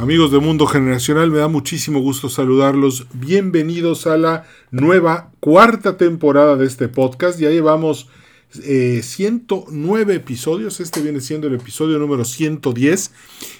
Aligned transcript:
Amigos 0.00 0.32
de 0.32 0.38
Mundo 0.38 0.66
Generacional, 0.66 1.30
me 1.30 1.40
da 1.40 1.48
muchísimo 1.48 2.00
gusto 2.00 2.30
saludarlos. 2.30 3.06
Bienvenidos 3.12 4.06
a 4.06 4.16
la 4.16 4.46
nueva 4.70 5.30
cuarta 5.40 5.98
temporada 5.98 6.56
de 6.56 6.64
este 6.64 6.88
podcast. 6.88 7.38
Ya 7.38 7.50
llevamos 7.50 8.08
109 8.50 10.12
eh, 10.14 10.16
episodios. 10.16 10.80
Este 10.80 11.02
viene 11.02 11.20
siendo 11.20 11.48
el 11.48 11.54
episodio 11.56 11.98
número 11.98 12.24
110. 12.24 13.12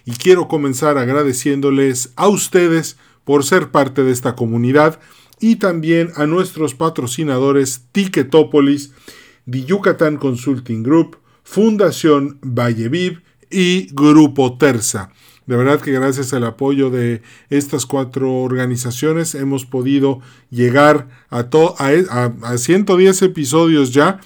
Y 0.06 0.12
quiero 0.12 0.48
comenzar 0.48 0.96
agradeciéndoles 0.96 2.14
a 2.16 2.28
ustedes 2.28 2.96
por 3.26 3.44
ser 3.44 3.70
parte 3.70 4.02
de 4.02 4.10
esta 4.10 4.34
comunidad 4.34 4.98
y 5.40 5.56
también 5.56 6.08
a 6.16 6.24
nuestros 6.24 6.74
patrocinadores 6.74 7.84
Ticketopolis, 7.92 8.92
The 9.44 9.64
Yucatán 9.64 10.16
Consulting 10.16 10.84
Group, 10.84 11.18
Fundación 11.44 12.38
Valleviv 12.40 13.20
y 13.50 13.88
Grupo 13.92 14.56
Terza. 14.56 15.12
De 15.50 15.56
verdad 15.56 15.80
que 15.80 15.90
gracias 15.90 16.32
al 16.32 16.44
apoyo 16.44 16.90
de 16.90 17.22
estas 17.48 17.84
cuatro 17.84 18.32
organizaciones 18.32 19.34
hemos 19.34 19.66
podido 19.66 20.20
llegar 20.48 21.08
a, 21.28 21.48
a, 21.50 22.56
110 22.56 23.22
episodios 23.22 23.90
ya 23.90 24.20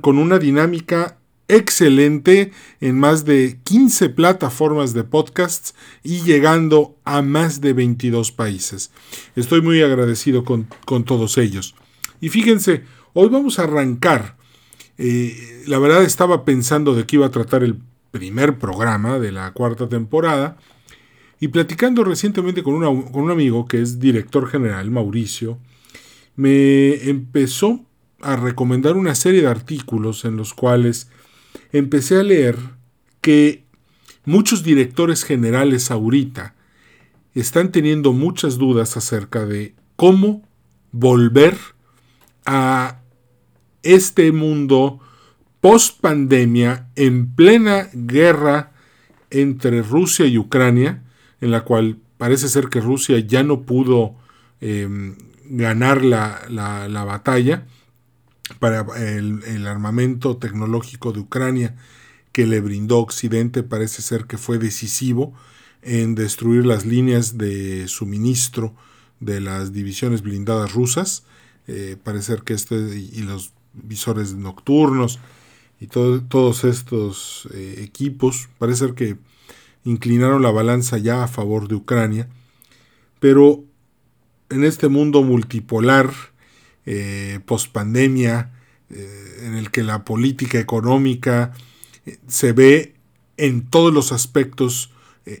con 0.00 0.18
una 0.18 0.40
dinámica 0.40 1.16
excelente 1.46 2.50
en 2.80 2.98
más 2.98 3.24
de 3.24 3.60
15 3.62 4.08
plataformas 4.08 4.94
de 4.94 5.04
podcasts 5.04 5.76
y 6.02 6.22
llegando 6.22 6.96
a 7.04 7.22
más 7.22 7.60
de 7.60 7.74
22 7.74 8.32
países. 8.32 8.90
Estoy 9.36 9.62
muy 9.62 9.80
agradecido 9.80 10.42
con, 10.42 10.66
todos 11.04 11.38
ellos. 11.38 11.76
Y 12.20 12.30
fíjense, 12.30 12.82
hoy 13.12 13.28
vamos 13.28 13.60
a 13.60 13.62
arrancar. 13.62 14.36
Eh, 14.98 15.62
la 15.68 15.78
verdad 15.78 16.02
estaba 16.02 16.44
pensando 16.44 16.96
de 16.96 17.06
qué 17.06 17.14
iba 17.14 17.26
a 17.26 17.30
tratar 17.30 17.62
el 17.62 17.78
primer 18.12 18.58
programa 18.58 19.18
de 19.18 19.32
la 19.32 19.50
cuarta 19.52 19.88
temporada. 19.88 20.56
Y 21.40 21.48
platicando 21.48 22.04
recientemente 22.04 22.62
con, 22.62 22.80
con 23.10 23.22
un 23.24 23.30
amigo 23.32 23.66
que 23.66 23.82
es 23.82 23.98
director 23.98 24.48
general, 24.48 24.92
Mauricio, 24.92 25.58
me 26.36 27.08
empezó 27.08 27.84
a 28.20 28.36
recomendar 28.36 28.96
una 28.96 29.16
serie 29.16 29.42
de 29.42 29.48
artículos 29.48 30.24
en 30.24 30.36
los 30.36 30.54
cuales 30.54 31.10
empecé 31.72 32.20
a 32.20 32.22
leer 32.22 32.56
que 33.20 33.64
muchos 34.24 34.62
directores 34.62 35.24
generales 35.24 35.90
ahorita 35.90 36.54
están 37.34 37.72
teniendo 37.72 38.12
muchas 38.12 38.58
dudas 38.58 38.96
acerca 38.96 39.46
de 39.46 39.74
cómo 39.96 40.42
volver 40.92 41.56
a 42.44 43.00
este 43.82 44.30
mundo 44.32 45.00
post 45.62 46.00
pandemia, 46.00 46.88
en 46.96 47.32
plena 47.36 47.88
guerra 47.94 48.72
entre 49.30 49.80
Rusia 49.80 50.26
y 50.26 50.36
Ucrania, 50.36 51.04
en 51.40 51.52
la 51.52 51.62
cual 51.62 51.98
parece 52.18 52.48
ser 52.48 52.68
que 52.68 52.80
Rusia 52.80 53.20
ya 53.20 53.44
no 53.44 53.62
pudo 53.62 54.16
em, 54.60 55.14
ganar 55.44 56.04
la, 56.04 57.04
batalla 57.06 57.64
para 58.58 58.84
el, 58.96 59.66
armamento 59.68 60.36
tecnológico 60.36 61.12
de 61.12 61.20
Ucrania 61.20 61.76
que 62.32 62.44
le 62.44 62.60
brindó 62.60 62.98
Occidente 62.98 63.62
parece 63.62 64.02
ser 64.02 64.24
que 64.24 64.38
fue 64.38 64.58
decisivo 64.58 65.32
en 65.82 66.16
destruir 66.16 66.66
las 66.66 66.86
líneas 66.86 67.38
de 67.38 67.86
suministro 67.86 68.74
de 69.20 69.40
las 69.40 69.72
divisiones 69.72 70.22
blindadas 70.22 70.72
rusas. 70.72 71.24
Eh, 71.68 71.96
parece 72.02 72.32
ser 72.32 72.42
que 72.42 72.54
este 72.54 72.74
y 72.74 73.22
los 73.22 73.52
visores 73.74 74.34
nocturnos 74.34 75.20
y 75.82 75.88
todos 75.88 76.62
estos 76.62 77.48
eh, 77.52 77.80
equipos 77.82 78.48
parece 78.58 78.86
ser 78.86 78.94
que 78.94 79.16
inclinaron 79.84 80.40
la 80.40 80.52
balanza 80.52 80.96
ya 80.96 81.24
a 81.24 81.26
favor 81.28 81.66
de 81.66 81.74
Ucrania, 81.74 82.28
pero 83.18 83.64
en 84.48 84.62
este 84.62 84.86
mundo 84.86 85.24
multipolar, 85.24 86.12
eh, 86.86 87.40
pospandemia, 87.46 88.52
eh, 88.90 89.40
en 89.42 89.54
el 89.54 89.72
que 89.72 89.82
la 89.82 90.04
política 90.04 90.60
económica 90.60 91.52
eh, 92.06 92.18
se 92.28 92.52
ve 92.52 92.94
en 93.36 93.68
todos 93.68 93.92
los 93.92 94.12
aspectos 94.12 94.90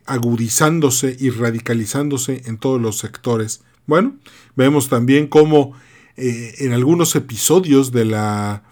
agudizándose 0.06 1.16
y 1.18 1.30
radicalizándose 1.30 2.42
en 2.46 2.56
todos 2.56 2.80
los 2.80 2.98
sectores. 2.98 3.62
Bueno, 3.86 4.16
vemos 4.54 4.88
también 4.88 5.26
cómo 5.26 5.72
en 6.16 6.72
algunos 6.72 7.16
episodios 7.16 7.90
de 7.90 8.04
la 8.04 8.62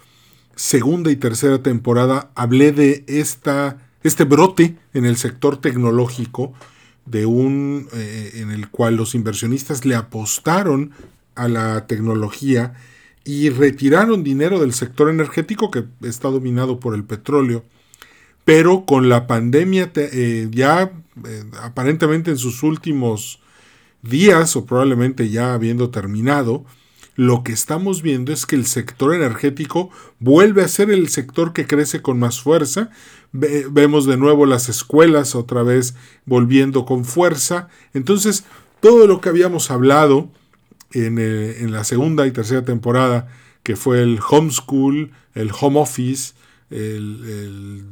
segunda 0.61 1.11
y 1.11 1.17
tercera 1.17 1.63
temporada 1.63 2.33
hablé 2.35 2.71
de 2.71 3.03
esta, 3.07 3.79
este 4.03 4.25
brote 4.25 4.77
en 4.93 5.07
el 5.07 5.17
sector 5.17 5.59
tecnológico 5.59 6.53
de 7.07 7.25
un 7.25 7.89
eh, 7.95 8.33
en 8.35 8.51
el 8.51 8.69
cual 8.69 8.97
los 8.97 9.15
inversionistas 9.15 9.87
le 9.87 9.95
apostaron 9.95 10.91
a 11.35 11.49
la 11.49 11.87
tecnología 11.87 12.75
y 13.25 13.49
retiraron 13.49 14.23
dinero 14.23 14.61
del 14.61 14.75
sector 14.75 15.09
energético 15.09 15.71
que 15.71 15.85
está 16.03 16.29
dominado 16.29 16.79
por 16.79 16.95
el 16.95 17.05
petróleo. 17.05 17.65
Pero 18.45 18.85
con 18.85 19.09
la 19.09 19.27
pandemia 19.27 19.91
eh, 19.95 20.47
ya 20.51 20.93
eh, 21.27 21.45
aparentemente 21.63 22.33
en 22.33 22.37
sus 22.37 22.63
últimos 22.63 23.41
días 24.03 24.55
o 24.57 24.67
probablemente 24.67 25.31
ya 25.31 25.55
habiendo 25.55 25.89
terminado, 25.89 26.67
lo 27.21 27.43
que 27.45 27.53
estamos 27.53 28.01
viendo 28.01 28.33
es 28.33 28.47
que 28.47 28.57
el 28.57 28.65
sector 28.65 29.15
energético 29.15 29.91
vuelve 30.21 30.63
a 30.63 30.69
ser 30.69 30.91
el 30.91 31.11
sector 31.11 31.53
que 31.53 31.67
crece 31.67 32.01
con 32.01 32.19
más 32.19 32.41
fuerza. 32.41 32.89
vemos 33.31 34.07
de 34.07 34.17
nuevo 34.17 34.47
las 34.47 34.71
escuelas 34.71 35.35
otra 35.35 35.63
vez 35.63 35.95
volviendo 36.25 36.87
con 36.87 37.05
fuerza. 37.05 37.69
Entonces, 37.93 38.47
todo 38.81 39.07
lo 39.07 39.21
que 39.21 39.29
habíamos 39.29 39.71
hablado 39.71 40.31
en, 40.93 41.19
eh, 41.21 41.59
la 41.69 41.85
segunda 41.85 42.27
y 42.27 42.31
tercera 42.31 42.65
temporada, 42.65 43.29
que 43.65 43.77
fue 43.77 44.01
el 44.01 44.19
homeschool, 44.27 45.13
el 45.35 45.51
home 45.61 45.79
office, 45.79 46.33
el, 46.71 47.85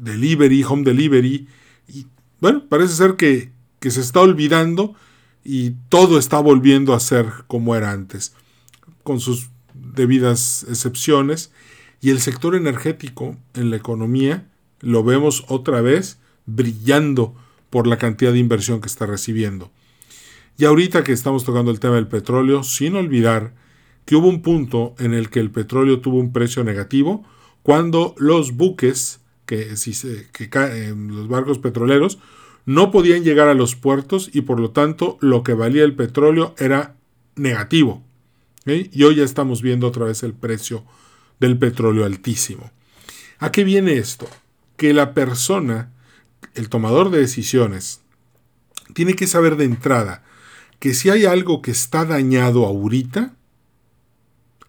delivery, 0.00 0.62
home 0.62 0.84
delivery, 0.84 1.48
y 1.88 2.06
bueno, 2.40 2.68
parece 2.68 2.94
ser 2.94 3.16
que, 3.16 3.50
que 3.80 3.90
se 3.90 4.00
está 4.00 4.20
olvidando 4.20 4.94
y 5.42 5.72
todo 5.88 6.20
está 6.20 6.38
volviendo 6.38 6.94
a 6.94 7.00
ser 7.00 7.26
como 7.48 7.74
era 7.74 7.90
antes 7.90 8.32
con 9.02 9.20
sus 9.20 9.50
debidas 9.74 10.64
excepciones, 10.68 11.52
y 12.00 12.10
el 12.10 12.20
sector 12.20 12.54
energético 12.54 13.36
en 13.54 13.70
la 13.70 13.76
economía 13.76 14.48
lo 14.80 15.04
vemos 15.04 15.44
otra 15.48 15.80
vez 15.80 16.18
brillando 16.46 17.34
por 17.68 17.86
la 17.86 17.98
cantidad 17.98 18.32
de 18.32 18.38
inversión 18.38 18.80
que 18.80 18.88
está 18.88 19.06
recibiendo. 19.06 19.70
Y 20.56 20.64
ahorita 20.64 21.04
que 21.04 21.12
estamos 21.12 21.44
tocando 21.44 21.70
el 21.70 21.80
tema 21.80 21.94
del 21.94 22.08
petróleo, 22.08 22.62
sin 22.62 22.96
olvidar 22.96 23.54
que 24.04 24.16
hubo 24.16 24.28
un 24.28 24.42
punto 24.42 24.94
en 24.98 25.14
el 25.14 25.30
que 25.30 25.40
el 25.40 25.50
petróleo 25.50 26.00
tuvo 26.00 26.18
un 26.18 26.32
precio 26.32 26.64
negativo 26.64 27.24
cuando 27.62 28.14
los 28.18 28.56
buques, 28.56 29.20
que, 29.46 29.76
si 29.76 29.92
que 30.32 30.94
los 30.96 31.28
barcos 31.28 31.58
petroleros, 31.58 32.18
no 32.66 32.90
podían 32.90 33.24
llegar 33.24 33.48
a 33.48 33.54
los 33.54 33.74
puertos 33.74 34.30
y 34.32 34.42
por 34.42 34.60
lo 34.60 34.70
tanto 34.70 35.18
lo 35.20 35.42
que 35.42 35.54
valía 35.54 35.84
el 35.84 35.94
petróleo 35.94 36.54
era 36.58 36.96
negativo. 37.36 38.02
Y 38.66 39.02
hoy 39.02 39.16
ya 39.16 39.24
estamos 39.24 39.62
viendo 39.62 39.86
otra 39.86 40.04
vez 40.04 40.22
el 40.22 40.34
precio 40.34 40.84
del 41.38 41.58
petróleo 41.58 42.04
altísimo. 42.04 42.70
¿A 43.38 43.50
qué 43.52 43.64
viene 43.64 43.96
esto? 43.96 44.28
Que 44.76 44.92
la 44.92 45.14
persona, 45.14 45.92
el 46.54 46.68
tomador 46.68 47.10
de 47.10 47.20
decisiones, 47.20 48.02
tiene 48.94 49.14
que 49.14 49.26
saber 49.26 49.56
de 49.56 49.64
entrada 49.64 50.24
que 50.78 50.94
si 50.94 51.10
hay 51.10 51.26
algo 51.26 51.62
que 51.62 51.70
está 51.70 52.04
dañado 52.04 52.66
ahorita, 52.66 53.34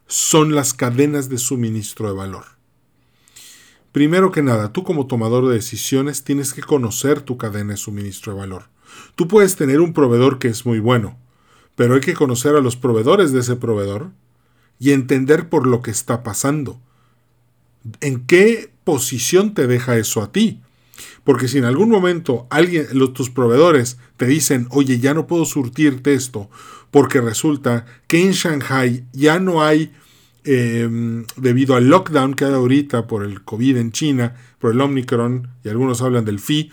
son 0.07 0.55
las 0.55 0.73
cadenas 0.73 1.29
de 1.29 1.37
suministro 1.37 2.07
de 2.07 2.13
valor. 2.13 2.45
Primero 3.91 4.31
que 4.31 4.41
nada, 4.41 4.71
tú 4.71 4.83
como 4.83 5.07
tomador 5.07 5.47
de 5.47 5.55
decisiones 5.55 6.23
tienes 6.23 6.53
que 6.53 6.61
conocer 6.61 7.21
tu 7.21 7.37
cadena 7.37 7.71
de 7.71 7.77
suministro 7.77 8.33
de 8.33 8.39
valor. 8.39 8.69
Tú 9.15 9.27
puedes 9.27 9.55
tener 9.55 9.81
un 9.81 9.93
proveedor 9.93 10.39
que 10.39 10.49
es 10.49 10.65
muy 10.65 10.79
bueno, 10.79 11.17
pero 11.75 11.95
hay 11.95 12.01
que 12.01 12.13
conocer 12.13 12.55
a 12.55 12.61
los 12.61 12.75
proveedores 12.75 13.31
de 13.31 13.39
ese 13.39 13.55
proveedor 13.55 14.11
y 14.79 14.91
entender 14.91 15.49
por 15.49 15.67
lo 15.67 15.81
que 15.81 15.91
está 15.91 16.23
pasando. 16.23 16.79
¿En 17.99 18.25
qué 18.25 18.71
posición 18.83 19.53
te 19.53 19.67
deja 19.67 19.97
eso 19.97 20.21
a 20.21 20.31
ti? 20.31 20.61
Porque 21.23 21.47
si 21.47 21.57
en 21.57 21.65
algún 21.65 21.89
momento 21.89 22.47
alguien, 22.49 22.87
los, 22.93 23.13
tus 23.13 23.29
proveedores 23.29 23.97
te 24.17 24.25
dicen, 24.25 24.67
oye, 24.69 24.99
ya 24.99 25.13
no 25.13 25.27
puedo 25.27 25.45
surtirte 25.45 26.13
esto, 26.13 26.49
porque 26.89 27.21
resulta 27.21 27.85
que 28.07 28.21
en 28.21 28.31
Shanghai 28.31 29.05
ya 29.13 29.39
no 29.39 29.63
hay, 29.63 29.91
em, 30.43 31.25
debido 31.35 31.75
al 31.75 31.89
lockdown 31.89 32.33
que 32.33 32.45
hay 32.45 32.53
ahorita 32.53 33.07
por 33.07 33.23
el 33.23 33.43
COVID 33.43 33.77
en 33.77 33.91
China, 33.91 34.35
por 34.59 34.71
el 34.71 34.81
Omicron, 34.81 35.49
y 35.63 35.69
algunos 35.69 36.01
hablan 36.01 36.25
del 36.25 36.39
FI, 36.39 36.71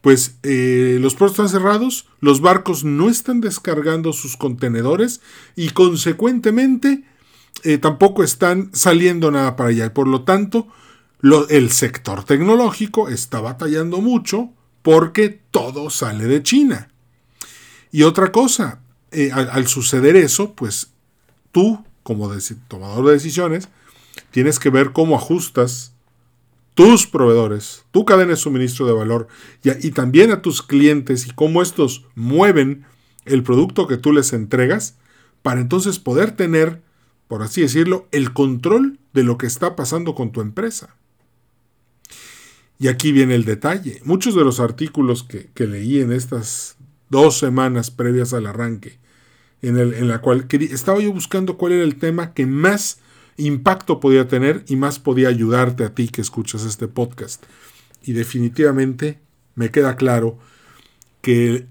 pues 0.00 0.38
eh, 0.42 0.98
los 1.00 1.14
puertos 1.14 1.38
están 1.38 1.48
cerrados, 1.48 2.06
los 2.20 2.40
barcos 2.40 2.84
no 2.84 3.08
están 3.08 3.40
descargando 3.40 4.12
sus 4.12 4.36
contenedores 4.36 5.20
y 5.56 5.70
consecuentemente 5.70 7.04
eh, 7.64 7.78
tampoco 7.78 8.22
están 8.22 8.70
saliendo 8.72 9.30
nada 9.30 9.56
para 9.56 9.70
allá. 9.70 9.86
Y 9.86 9.90
por 9.90 10.06
lo 10.06 10.22
tanto, 10.22 10.68
el 11.48 11.70
sector 11.70 12.24
tecnológico 12.24 13.08
está 13.08 13.40
batallando 13.40 14.00
mucho 14.00 14.50
porque 14.82 15.40
todo 15.50 15.90
sale 15.90 16.26
de 16.26 16.42
China. 16.42 16.88
Y 17.90 18.02
otra 18.02 18.30
cosa, 18.30 18.80
eh, 19.10 19.32
al, 19.32 19.66
suceder 19.66 20.16
eso, 20.16 20.54
pues 20.54 20.92
tú, 21.52 21.84
como 22.08 22.32
tomador 22.68 23.04
de 23.04 23.12
decisiones, 23.12 23.68
tienes 24.30 24.58
que 24.58 24.70
ver 24.70 24.92
cómo 24.92 25.14
ajustas 25.14 25.92
tus 26.72 27.06
proveedores, 27.06 27.84
tu 27.90 28.06
cadena 28.06 28.30
de 28.30 28.36
suministro 28.36 28.86
de 28.86 28.94
valor 28.94 29.28
y, 29.62 29.90
también 29.90 30.30
a 30.30 30.40
tus 30.40 30.62
clientes 30.62 31.26
y 31.26 31.32
cómo 31.32 31.60
estos 31.60 32.06
mueven 32.14 32.86
el 33.26 33.42
producto 33.42 33.86
que 33.86 33.98
tú 33.98 34.14
les 34.14 34.32
entregas 34.32 34.96
para 35.42 35.60
entonces 35.60 35.98
poder 35.98 36.30
tener, 36.30 36.80
por 37.26 37.42
así 37.42 37.60
decirlo, 37.60 38.08
el 38.10 38.32
control 38.32 38.98
de 39.12 39.22
lo 39.22 39.36
que 39.36 39.46
está 39.46 39.76
pasando 39.76 40.14
con 40.14 40.32
tu 40.32 40.40
empresa. 40.40 40.96
Y 42.78 42.88
aquí 42.88 43.12
viene 43.12 43.34
el 43.34 43.44
detalle. 43.44 44.00
Muchos 44.02 44.34
de 44.34 44.44
los 44.44 44.60
artículos 44.60 45.24
que, 45.24 45.66
leí 45.66 46.00
en 46.00 46.10
estas 46.10 46.78
dos 47.10 47.36
semanas 47.36 47.90
previas 47.90 48.32
al 48.32 48.46
arranque, 48.46 48.98
en, 49.62 50.08
la 50.08 50.20
cual 50.20 50.46
estaba 50.50 51.00
yo 51.00 51.12
buscando 51.12 51.56
cuál 51.56 51.72
era 51.72 51.84
el 51.84 51.96
tema 51.96 52.32
que 52.32 52.46
más 52.46 53.00
impacto 53.36 54.00
podía 54.00 54.28
tener 54.28 54.64
y 54.68 54.76
más 54.76 54.98
podía 54.98 55.28
ayudarte 55.28 55.84
a 55.84 55.94
ti 55.94 56.08
que 56.08 56.20
escuchas 56.20 56.64
este 56.64 56.88
podcast. 56.88 57.44
Y 58.02 58.12
definitivamente 58.12 59.18
me 59.54 59.70
queda 59.70 59.96
claro 59.96 60.38
que 61.20 61.66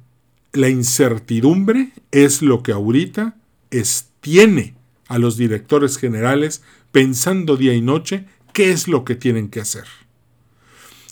la 0.54 0.70
incertidumbre 0.70 1.92
es 2.12 2.42
lo 2.42 2.64
que 2.64 2.72
ahorita 2.72 3.38
es, 3.72 4.10
tiene 4.22 4.76
a 5.08 5.20
los 5.20 5.38
directores 5.38 5.98
generales 5.98 6.64
pensando 6.92 7.58
día 7.58 7.74
y 7.74 7.82
noche 7.82 8.26
qué 8.54 8.72
es 8.72 8.88
lo 8.88 9.06
que 9.06 9.16
tienen 9.16 9.50
que 9.50 9.62
hacer. 9.62 9.86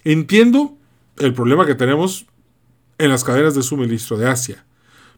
Entiendo 0.04 0.77
el 1.18 1.33
problema 1.33 1.66
que 1.66 1.75
tenemos 1.75 2.25
en 2.98 3.10
las 3.10 3.24
cadenas 3.24 3.56
de 3.56 3.63
suministro 3.63 4.18
de 4.18 4.27
Asia, 4.27 4.64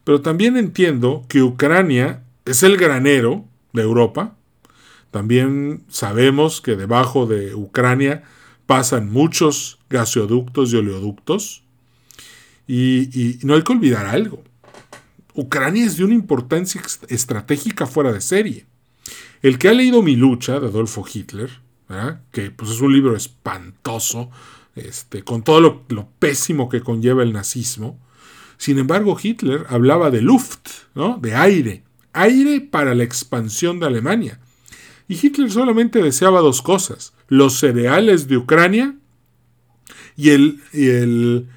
pero 0.08 0.22
también 0.22 0.56
entiendo 0.56 1.26
que 1.28 1.42
Ucrania 1.42 2.22
es 2.46 2.62
el 2.62 2.78
granero 2.78 3.44
de 3.74 3.82
Europa. 3.82 4.34
También 5.10 5.84
sabemos 5.90 6.62
que 6.62 6.76
debajo 6.76 7.26
de 7.26 7.54
Ucrania 7.54 8.22
pasan 8.64 9.12
muchos 9.12 9.78
gasoductos 9.90 10.72
y 10.72 10.76
oleoductos. 10.76 11.62
Y, 12.66 13.38
no 13.42 13.54
hay 13.54 13.60
que 13.60 13.72
olvidar 13.72 14.06
algo. 14.06 14.42
Ucrania 15.34 15.84
es 15.84 15.98
de 15.98 16.04
una 16.04 16.14
importancia 16.14 16.80
estratégica 17.08 17.86
fuera 17.86 18.10
de 18.10 18.22
serie. 18.22 18.64
El 19.42 19.58
que 19.58 19.68
ha 19.68 19.74
leído 19.74 20.02
Mi 20.02 20.16
lucha 20.16 20.58
de 20.58 20.68
Adolfo 20.68 21.04
Hitler, 21.06 21.50
que 22.32 22.50
pues, 22.50 22.70
es 22.70 22.80
un 22.80 22.94
libro 22.94 23.14
espantoso, 23.14 24.30
este, 24.74 25.22
con 25.22 25.42
todo 25.42 25.84
lo, 25.86 26.08
pésimo 26.18 26.70
que 26.70 26.80
conlleva 26.80 27.22
el 27.22 27.34
nazismo. 27.34 27.98
Sin 28.58 28.78
embargo, 28.78 29.16
Hitler 29.20 29.64
hablaba 29.68 30.10
de 30.10 30.20
Luft, 30.20 30.68
¿no? 30.94 31.18
de 31.22 31.34
aire, 31.34 31.84
aire 32.12 32.60
para 32.60 32.94
la 32.94 33.04
expansión 33.04 33.80
de 33.80 33.86
Alemania. 33.86 34.40
Y 35.06 35.14
Hitler 35.14 35.50
solamente 35.50 36.02
deseaba 36.02 36.40
dos 36.40 36.60
cosas, 36.60 37.14
los 37.28 37.58
cereales 37.58 38.28
de 38.28 38.36
Ucrania 38.36 38.96
y, 40.16 40.30
el, 40.30 40.60
y, 40.72 40.88
el, 40.88 41.48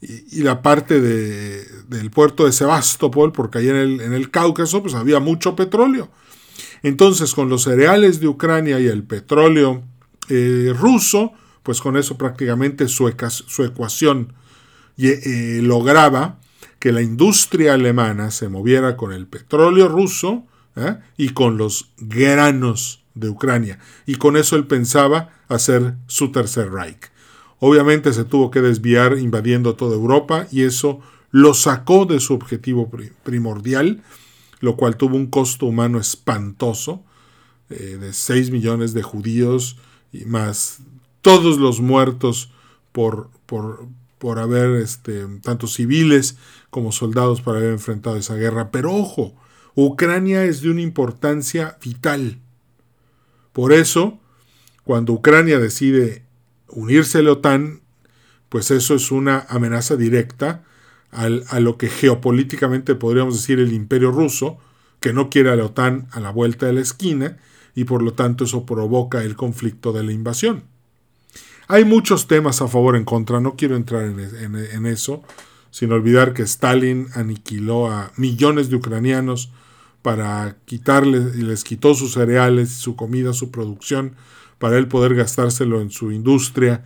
y 0.00 0.42
la 0.42 0.62
parte 0.62 1.00
de, 1.00 1.64
del 1.88 2.10
puerto 2.10 2.44
de 2.44 2.52
Sebastopol, 2.52 3.32
porque 3.32 3.58
ahí 3.58 3.68
en 3.68 3.76
el, 3.76 4.00
en 4.02 4.12
el 4.12 4.30
Cáucaso 4.30 4.82
pues, 4.82 4.94
había 4.94 5.18
mucho 5.18 5.56
petróleo. 5.56 6.10
Entonces, 6.82 7.34
con 7.34 7.48
los 7.48 7.64
cereales 7.64 8.20
de 8.20 8.28
Ucrania 8.28 8.78
y 8.78 8.86
el 8.86 9.02
petróleo 9.02 9.82
eh, 10.28 10.72
ruso, 10.76 11.32
pues 11.62 11.80
con 11.80 11.96
eso 11.96 12.16
prácticamente 12.16 12.86
su, 12.88 13.08
ecuación 13.08 14.34
eh, 14.98 15.60
lograba 15.62 16.38
que 16.80 16.90
la 16.90 17.02
industria 17.02 17.74
alemana 17.74 18.32
se 18.32 18.48
moviera 18.48 18.96
con 18.96 19.12
el 19.12 19.28
petróleo 19.28 19.86
ruso 19.86 20.46
¿eh? 20.74 20.96
y 21.16 21.28
con 21.28 21.58
los 21.58 21.92
granos 21.98 23.04
de 23.14 23.28
Ucrania. 23.28 23.78
Y 24.06 24.16
con 24.16 24.36
eso 24.36 24.56
él 24.56 24.66
pensaba 24.66 25.30
hacer 25.48 25.94
su 26.06 26.32
tercer 26.32 26.72
Reich. 26.72 27.12
Obviamente 27.58 28.12
se 28.14 28.24
tuvo 28.24 28.50
que 28.50 28.62
desviar 28.62 29.18
invadiendo 29.18 29.76
toda 29.76 29.94
Europa 29.94 30.46
y 30.50 30.62
eso 30.62 31.00
lo 31.30 31.52
sacó 31.52 32.06
de 32.06 32.18
su 32.18 32.34
objetivo 32.34 32.90
primordial, 33.22 34.02
lo 34.60 34.76
cual 34.76 34.96
tuvo 34.96 35.16
un 35.16 35.26
costo 35.26 35.66
humano 35.66 36.00
espantoso 36.00 37.04
eh, 37.68 37.98
de 38.00 38.12
6 38.14 38.50
millones 38.50 38.94
de 38.94 39.02
judíos 39.02 39.76
y 40.12 40.24
más 40.24 40.78
todos 41.20 41.58
los 41.58 41.80
muertos 41.80 42.50
por, 42.92 43.30
por, 43.44 43.86
por 44.20 44.38
haber, 44.38 44.82
este, 44.82 45.26
tanto 45.42 45.66
civiles 45.66 46.36
como 46.68 46.92
soldados, 46.92 47.40
para 47.40 47.56
haber 47.58 47.72
enfrentado 47.72 48.16
esa 48.16 48.34
guerra. 48.34 48.70
Pero 48.70 48.94
ojo, 48.94 49.34
Ucrania 49.74 50.44
es 50.44 50.60
de 50.60 50.70
una 50.70 50.82
importancia 50.82 51.78
vital. 51.82 52.38
Por 53.54 53.72
eso, 53.72 54.20
cuando 54.84 55.14
Ucrania 55.14 55.58
decide 55.58 56.22
unirse 56.68 57.18
a 57.18 57.22
la 57.22 57.32
OTAN, 57.32 57.80
pues 58.50 58.70
eso 58.70 58.94
es 58.94 59.10
una 59.10 59.46
amenaza 59.48 59.96
directa 59.96 60.64
al, 61.10 61.44
a 61.48 61.58
lo 61.58 61.78
que 61.78 61.88
geopolíticamente 61.88 62.94
podríamos 62.94 63.36
decir 63.36 63.58
el 63.58 63.72
imperio 63.72 64.10
ruso, 64.10 64.58
que 65.00 65.14
no 65.14 65.30
quiere 65.30 65.50
a 65.50 65.56
la 65.56 65.64
OTAN 65.64 66.08
a 66.10 66.20
la 66.20 66.30
vuelta 66.30 66.66
de 66.66 66.74
la 66.74 66.82
esquina, 66.82 67.38
y 67.74 67.84
por 67.84 68.02
lo 68.02 68.12
tanto 68.12 68.44
eso 68.44 68.66
provoca 68.66 69.24
el 69.24 69.34
conflicto 69.34 69.94
de 69.94 70.04
la 70.04 70.12
invasión. 70.12 70.64
Hay 71.72 71.84
muchos 71.84 72.26
temas 72.26 72.60
a 72.62 72.66
favor 72.66 72.96
en 72.96 73.04
contra, 73.04 73.40
no 73.40 73.54
quiero 73.54 73.76
entrar 73.76 74.02
en, 74.02 74.86
eso, 74.86 75.22
sin 75.70 75.92
olvidar 75.92 76.34
que 76.34 76.42
Stalin 76.42 77.06
aniquiló 77.14 77.86
a 77.86 78.10
millones 78.16 78.70
de 78.70 78.74
ucranianos 78.74 79.52
para 80.02 80.56
quitarles 80.64 81.36
y 81.36 81.42
les 81.42 81.62
quitó 81.62 81.94
sus 81.94 82.14
cereales, 82.14 82.70
su 82.70 82.96
comida, 82.96 83.32
su 83.34 83.52
producción, 83.52 84.16
para 84.58 84.78
él 84.78 84.88
poder 84.88 85.14
gastárselo 85.14 85.80
en 85.80 85.92
su 85.92 86.10
industria 86.10 86.82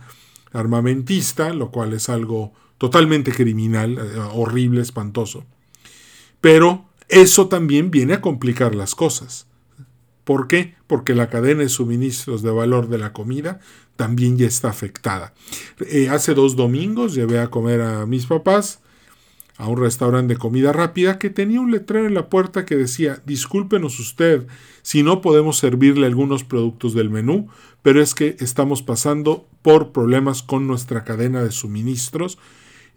armamentista, 0.53 1.51
lo 1.51 1.71
cual 1.71 1.93
es 1.93 2.07
algo 2.07 2.53
totalmente 2.77 3.31
criminal, 3.31 3.97
eh, 3.97 4.19
horrible, 4.33 4.83
espantoso. 4.83 5.45
Pero 6.41 6.85
eso 7.09 7.47
también 7.47 7.89
viene 7.89 8.13
a 8.13 8.21
complicar 8.21 8.75
las 8.75 8.93
cosas. 8.93 9.47
¿Por 10.25 10.47
qué? 10.47 10.75
Porque 10.87 11.15
la 11.15 11.29
cadena 11.29 11.61
de 11.61 11.69
suministros 11.69 12.41
de 12.41 12.51
valor 12.51 12.89
de 12.89 12.97
la 12.97 13.13
comida 13.13 13.59
también 13.95 14.37
ya 14.37 14.47
está 14.47 14.69
afectada. 14.69 15.33
Eh, 15.79 16.09
hace 16.09 16.33
dos 16.33 16.55
domingos 16.55 17.13
llevé 17.13 17.39
a 17.39 17.47
comer 17.47 17.81
a 17.81 18.05
mis 18.05 18.25
papás 18.25 18.81
a 19.57 19.67
un 19.67 19.77
restaurante 19.77 20.33
de 20.33 20.39
comida 20.39 20.73
rápida 20.73 21.17
que 21.17 21.29
tenía 21.29 21.61
un 21.61 21.71
letrero 21.71 22.07
en 22.07 22.13
la 22.13 22.29
puerta 22.29 22.65
que 22.65 22.75
decía, 22.75 23.21
discúlpenos 23.25 23.99
usted 23.99 24.47
si 24.81 25.01
no 25.01 25.21
podemos 25.21 25.57
servirle 25.57 26.07
algunos 26.07 26.43
productos 26.43 26.93
del 26.93 27.09
menú, 27.09 27.47
pero 27.81 28.01
es 28.01 28.13
que 28.15 28.35
estamos 28.39 28.81
pasando 28.81 29.47
por 29.61 29.91
problemas 29.91 30.43
con 30.43 30.67
nuestra 30.67 31.03
cadena 31.05 31.41
de 31.41 31.51
suministros 31.51 32.37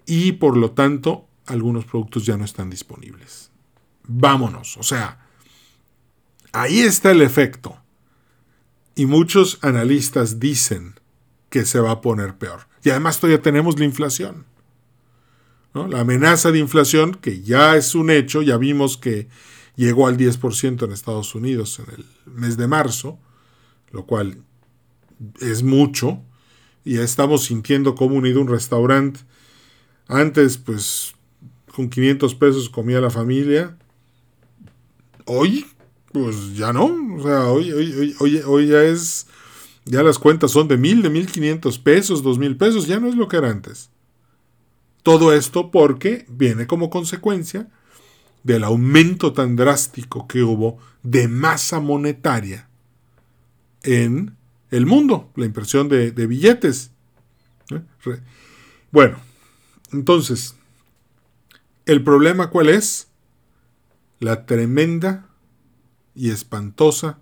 y 0.04 0.32
por 0.32 0.56
lo 0.56 0.72
tanto 0.72 1.28
algunos 1.46 1.84
productos 1.84 2.26
ya 2.26 2.36
no 2.36 2.44
están 2.44 2.70
disponibles. 2.70 3.52
Vámonos, 4.06 4.76
o 4.78 4.82
sea, 4.82 5.27
Ahí 6.52 6.80
está 6.80 7.10
el 7.10 7.22
efecto. 7.22 7.76
Y 8.94 9.06
muchos 9.06 9.58
analistas 9.62 10.40
dicen 10.40 10.94
que 11.50 11.64
se 11.64 11.80
va 11.80 11.92
a 11.92 12.00
poner 12.00 12.36
peor. 12.36 12.68
Y 12.82 12.90
además 12.90 13.20
todavía 13.20 13.42
tenemos 13.42 13.78
la 13.78 13.84
inflación. 13.84 14.46
La 15.74 16.00
amenaza 16.00 16.50
de 16.50 16.58
inflación, 16.58 17.14
que 17.14 17.42
ya 17.42 17.76
es 17.76 17.94
un 17.94 18.10
hecho, 18.10 18.42
ya 18.42 18.56
vimos 18.56 18.96
que 18.96 19.28
llegó 19.76 20.08
al 20.08 20.16
10% 20.16 20.84
en 20.84 20.92
Estados 20.92 21.34
Unidos 21.36 21.78
en 21.78 21.94
el 21.94 22.06
mes 22.26 22.56
de 22.56 22.66
marzo, 22.66 23.18
lo 23.92 24.04
cual 24.04 24.42
es 25.40 25.62
mucho, 25.62 26.20
y 26.84 26.94
ya 26.94 27.02
estamos 27.02 27.44
sintiendo 27.44 27.94
como 27.94 28.16
unido 28.16 28.40
un 28.40 28.48
restaurante. 28.48 29.20
Antes, 30.08 30.58
pues, 30.58 31.14
con 31.72 31.88
500 31.88 32.34
pesos 32.34 32.68
comía 32.70 33.00
la 33.00 33.10
familia. 33.10 33.76
Hoy 35.26 35.66
pues 36.12 36.56
ya 36.56 36.72
no. 36.72 36.86
O 37.16 37.22
sea, 37.22 37.46
hoy, 37.46 37.72
hoy, 37.72 38.14
hoy, 38.18 38.42
hoy 38.44 38.66
ya 38.68 38.82
es 38.82 39.26
Ya 39.84 40.02
las 40.02 40.18
cuentas 40.18 40.50
son 40.50 40.68
de 40.68 40.76
mil, 40.76 41.02
de 41.02 41.10
mil 41.10 41.26
quinientos 41.26 41.78
pesos, 41.78 42.22
dos 42.22 42.38
mil 42.38 42.56
pesos, 42.56 42.86
ya 42.86 43.00
no 43.00 43.08
es 43.08 43.14
lo 43.14 43.28
que 43.28 43.36
era 43.36 43.50
antes. 43.50 43.90
Todo 45.02 45.32
esto 45.32 45.70
porque 45.70 46.26
viene 46.28 46.66
como 46.66 46.90
consecuencia 46.90 47.68
del 48.42 48.64
aumento 48.64 49.32
tan 49.32 49.56
drástico 49.56 50.26
que 50.26 50.42
hubo 50.42 50.78
de 51.02 51.28
masa 51.28 51.80
monetaria 51.80 52.68
en 53.82 54.36
el 54.70 54.86
mundo, 54.86 55.30
la 55.36 55.46
impresión 55.46 55.88
de, 55.88 56.10
billetes. 56.10 56.90
¿Eh? 57.70 57.82
Bueno, 58.90 59.18
entonces, 59.92 60.54
¿el 61.86 62.02
problema 62.02 62.50
cuál 62.50 62.68
es? 62.68 63.08
La 64.20 64.46
tremenda 64.46 65.27
y 66.18 66.30
espantosa 66.30 67.20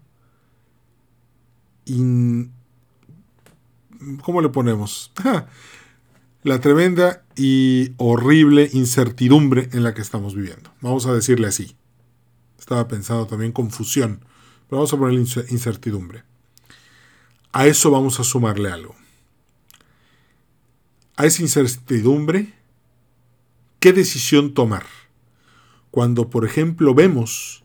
¿Cómo 4.22 4.42
le 4.42 4.48
ponemos? 4.48 5.12
la 6.42 6.60
tremenda 6.60 7.24
y 7.36 7.92
horrible 7.96 8.68
incertidumbre 8.72 9.68
en 9.72 9.82
la 9.84 9.94
que 9.94 10.02
estamos 10.02 10.34
viviendo. 10.34 10.72
Vamos 10.80 11.06
a 11.06 11.14
decirle 11.14 11.46
así. 11.46 11.76
Estaba 12.58 12.88
pensando 12.88 13.26
también 13.26 13.52
confusión, 13.52 14.20
pero 14.68 14.78
vamos 14.78 14.92
a 14.92 14.96
ponerle 14.96 15.20
incertidumbre. 15.50 16.24
A 17.52 17.66
eso 17.66 17.90
vamos 17.90 18.18
a 18.20 18.24
sumarle 18.24 18.70
algo. 18.70 18.96
A 21.16 21.24
esa 21.24 21.42
incertidumbre, 21.42 22.52
¿qué 23.78 23.92
decisión 23.92 24.52
tomar? 24.52 24.84
Cuando, 25.90 26.28
por 26.28 26.44
ejemplo, 26.44 26.94
vemos 26.94 27.64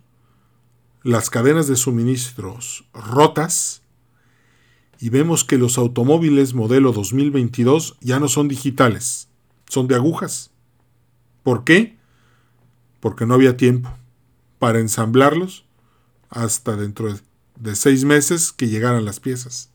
las 1.03 1.29
cadenas 1.29 1.67
de 1.67 1.75
suministros 1.75 2.85
rotas 2.93 3.81
y 4.99 5.09
vemos 5.09 5.43
que 5.43 5.57
los 5.57 5.77
automóviles 5.77 6.53
modelo 6.53 6.91
2022 6.91 7.97
ya 8.01 8.19
no 8.19 8.27
son 8.27 8.47
digitales, 8.47 9.29
son 9.67 9.87
de 9.87 9.95
agujas. 9.95 10.51
¿Por 11.41 11.63
qué? 11.63 11.97
Porque 12.99 13.25
no 13.25 13.33
había 13.33 13.57
tiempo 13.57 13.89
para 14.59 14.79
ensamblarlos 14.79 15.65
hasta 16.29 16.75
dentro 16.75 17.17
de 17.59 17.75
seis 17.75 18.05
meses 18.05 18.51
que 18.51 18.67
llegaran 18.67 19.05
las 19.05 19.19
piezas. 19.19 19.71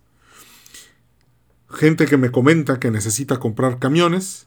Gente 1.68 2.06
que 2.06 2.16
me 2.16 2.30
comenta 2.30 2.78
que 2.78 2.92
necesita 2.92 3.40
comprar 3.40 3.80
camiones 3.80 4.46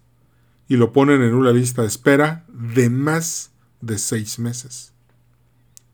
y 0.69 0.77
lo 0.77 0.93
ponen 0.93 1.21
en 1.23 1.33
una 1.33 1.51
lista 1.51 1.81
de 1.81 1.89
espera 1.89 2.45
de 2.47 2.89
más 2.89 3.51
de 3.81 3.97
seis 3.97 4.39
meses. 4.39 4.93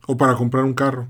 O 0.06 0.16
para 0.16 0.34
comprar 0.34 0.64
un 0.64 0.74
carro. 0.74 1.08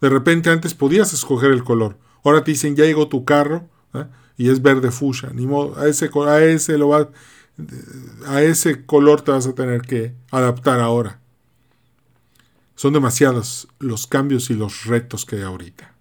De 0.00 0.08
repente 0.08 0.50
antes 0.50 0.74
podías 0.74 1.12
escoger 1.12 1.52
el 1.52 1.64
color. 1.64 1.96
Ahora 2.24 2.44
te 2.44 2.50
dicen, 2.50 2.76
ya 2.76 2.84
llegó 2.84 3.08
tu 3.08 3.24
carro 3.24 3.68
¿eh? 3.94 4.06
y 4.36 4.50
es 4.50 4.60
verde 4.60 4.90
fuchsia. 4.90 5.30
Ni 5.32 5.46
modo, 5.46 5.78
a 5.78 5.86
ese, 5.86 6.10
a 6.26 6.40
ese 6.40 6.78
lo 6.78 6.88
va, 6.88 7.08
a 8.26 8.42
ese 8.42 8.84
color 8.84 9.22
te 9.22 9.30
vas 9.30 9.46
a 9.46 9.54
tener 9.54 9.82
que 9.82 10.14
adaptar 10.30 10.80
ahora. 10.80 11.20
Son 12.74 12.92
demasiados 12.92 13.68
los 13.78 14.06
cambios 14.06 14.50
y 14.50 14.54
los 14.54 14.86
retos 14.86 15.24
que 15.24 15.36
hay 15.36 15.42
ahorita. 15.42 15.94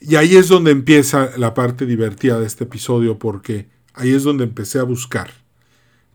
Y 0.00 0.16
ahí 0.16 0.36
es 0.36 0.48
donde 0.48 0.70
empieza 0.70 1.30
la 1.38 1.54
parte 1.54 1.86
divertida 1.86 2.38
de 2.38 2.46
este 2.46 2.64
episodio, 2.64 3.18
porque 3.18 3.70
ahí 3.94 4.12
es 4.12 4.24
donde 4.24 4.44
empecé 4.44 4.78
a 4.78 4.82
buscar 4.82 5.32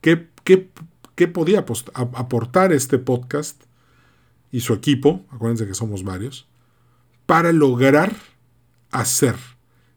qué, 0.01 0.29
qué, 0.43 0.69
qué 1.15 1.27
podía 1.27 1.65
aportar 1.93 2.73
este 2.73 2.99
podcast 2.99 3.63
y 4.51 4.61
su 4.61 4.73
equipo, 4.73 5.25
acuérdense 5.29 5.67
que 5.67 5.73
somos 5.73 6.03
varios, 6.03 6.47
para 7.25 7.53
lograr 7.53 8.15
hacer 8.91 9.35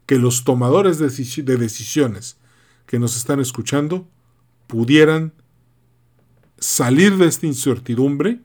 que 0.05 0.19
los 0.19 0.43
tomadores 0.43 0.99
de 0.99 1.57
decisiones 1.57 2.37
que 2.85 2.99
nos 2.99 3.17
están 3.17 3.39
escuchando 3.39 4.07
pudieran 4.67 5.33
salir 6.59 7.17
de 7.17 7.27
esta 7.27 7.47
incertidumbre 7.47 8.39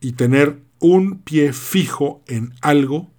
y 0.00 0.12
tener 0.12 0.60
un 0.78 1.18
pie 1.18 1.52
fijo 1.52 2.22
en 2.26 2.54
algo 2.60 3.10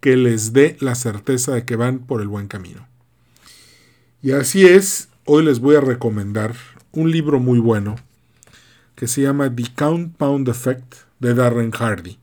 que 0.00 0.16
les 0.16 0.52
dé 0.52 0.76
la 0.80 0.94
certeza 0.94 1.52
de 1.52 1.64
que 1.64 1.76
van 1.76 2.00
por 2.00 2.20
el 2.20 2.28
buen 2.28 2.46
camino. 2.46 2.86
Y 4.22 4.32
así 4.32 4.64
es, 4.64 5.08
hoy 5.24 5.44
les 5.44 5.58
voy 5.58 5.76
a 5.76 5.80
recomendar 5.80 6.54
un 6.92 7.10
libro 7.10 7.40
muy 7.40 7.58
bueno 7.58 7.96
que 8.96 9.06
se 9.06 9.22
llama 9.22 9.54
The 9.54 9.64
Compound 9.76 10.48
Effect 10.48 10.94
de 11.20 11.34
Darren 11.34 11.70
Hardy. 11.70 12.18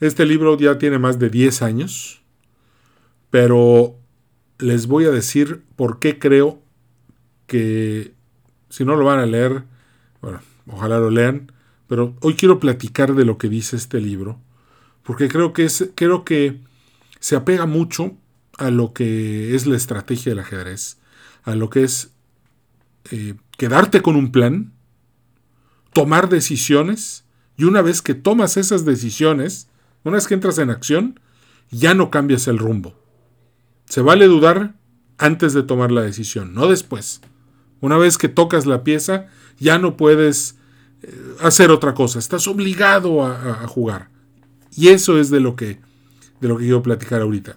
Este 0.00 0.26
libro 0.26 0.58
ya 0.58 0.78
tiene 0.78 0.98
más 0.98 1.18
de 1.18 1.30
10 1.30 1.62
años, 1.62 2.22
pero 3.30 3.96
les 4.58 4.86
voy 4.86 5.04
a 5.04 5.10
decir 5.10 5.62
por 5.76 5.98
qué 5.98 6.18
creo 6.18 6.60
que 7.46 8.12
si 8.70 8.84
no 8.84 8.96
lo 8.96 9.04
van 9.04 9.18
a 9.18 9.26
leer, 9.26 9.64
bueno, 10.20 10.40
ojalá 10.66 10.98
lo 10.98 11.10
lean, 11.10 11.52
pero 11.86 12.16
hoy 12.20 12.34
quiero 12.34 12.58
platicar 12.58 13.14
de 13.14 13.24
lo 13.24 13.38
que 13.38 13.48
dice 13.48 13.76
este 13.76 14.00
libro, 14.00 14.40
porque 15.02 15.28
creo 15.28 15.52
que 15.52 15.64
es, 15.64 15.90
creo 15.94 16.24
que 16.24 16.60
se 17.20 17.36
apega 17.36 17.66
mucho 17.66 18.16
a 18.58 18.70
lo 18.70 18.92
que 18.92 19.54
es 19.54 19.66
la 19.66 19.76
estrategia 19.76 20.30
del 20.32 20.40
ajedrez, 20.40 20.98
a 21.44 21.54
lo 21.54 21.70
que 21.70 21.84
es 21.84 22.10
eh, 23.10 23.34
quedarte 23.56 24.02
con 24.02 24.16
un 24.16 24.32
plan, 24.32 24.72
tomar 25.96 26.28
decisiones, 26.28 27.24
y 27.56 27.64
una 27.64 27.80
vez 27.80 28.02
que 28.02 28.12
tomas 28.12 28.58
esas 28.58 28.84
decisiones, 28.84 29.70
una 30.04 30.16
vez 30.16 30.26
que 30.26 30.34
entras 30.34 30.58
en 30.58 30.68
acción, 30.68 31.18
ya 31.70 31.94
no 31.94 32.10
cambias 32.10 32.48
el 32.48 32.58
rumbo. 32.58 32.94
Se 33.86 34.02
vale 34.02 34.26
dudar 34.26 34.74
antes 35.16 35.54
de 35.54 35.62
tomar 35.62 35.90
la 35.90 36.02
decisión, 36.02 36.52
no 36.52 36.68
después. 36.68 37.22
Una 37.80 37.96
vez 37.96 38.18
que 38.18 38.28
tocas 38.28 38.66
la 38.66 38.84
pieza, 38.84 39.28
ya 39.58 39.78
no 39.78 39.96
puedes 39.96 40.56
eh, 41.00 41.14
hacer 41.40 41.70
otra 41.70 41.94
cosa. 41.94 42.18
Estás 42.18 42.46
obligado 42.46 43.24
a, 43.24 43.66
jugar. 43.66 44.10
Y 44.76 44.88
eso 44.88 45.18
es 45.18 45.30
de 45.30 45.40
lo 45.40 45.56
que 45.56 45.80
de 46.42 46.48
lo 46.48 46.58
que 46.58 46.64
quiero 46.64 46.82
platicar 46.82 47.22
ahorita. 47.22 47.56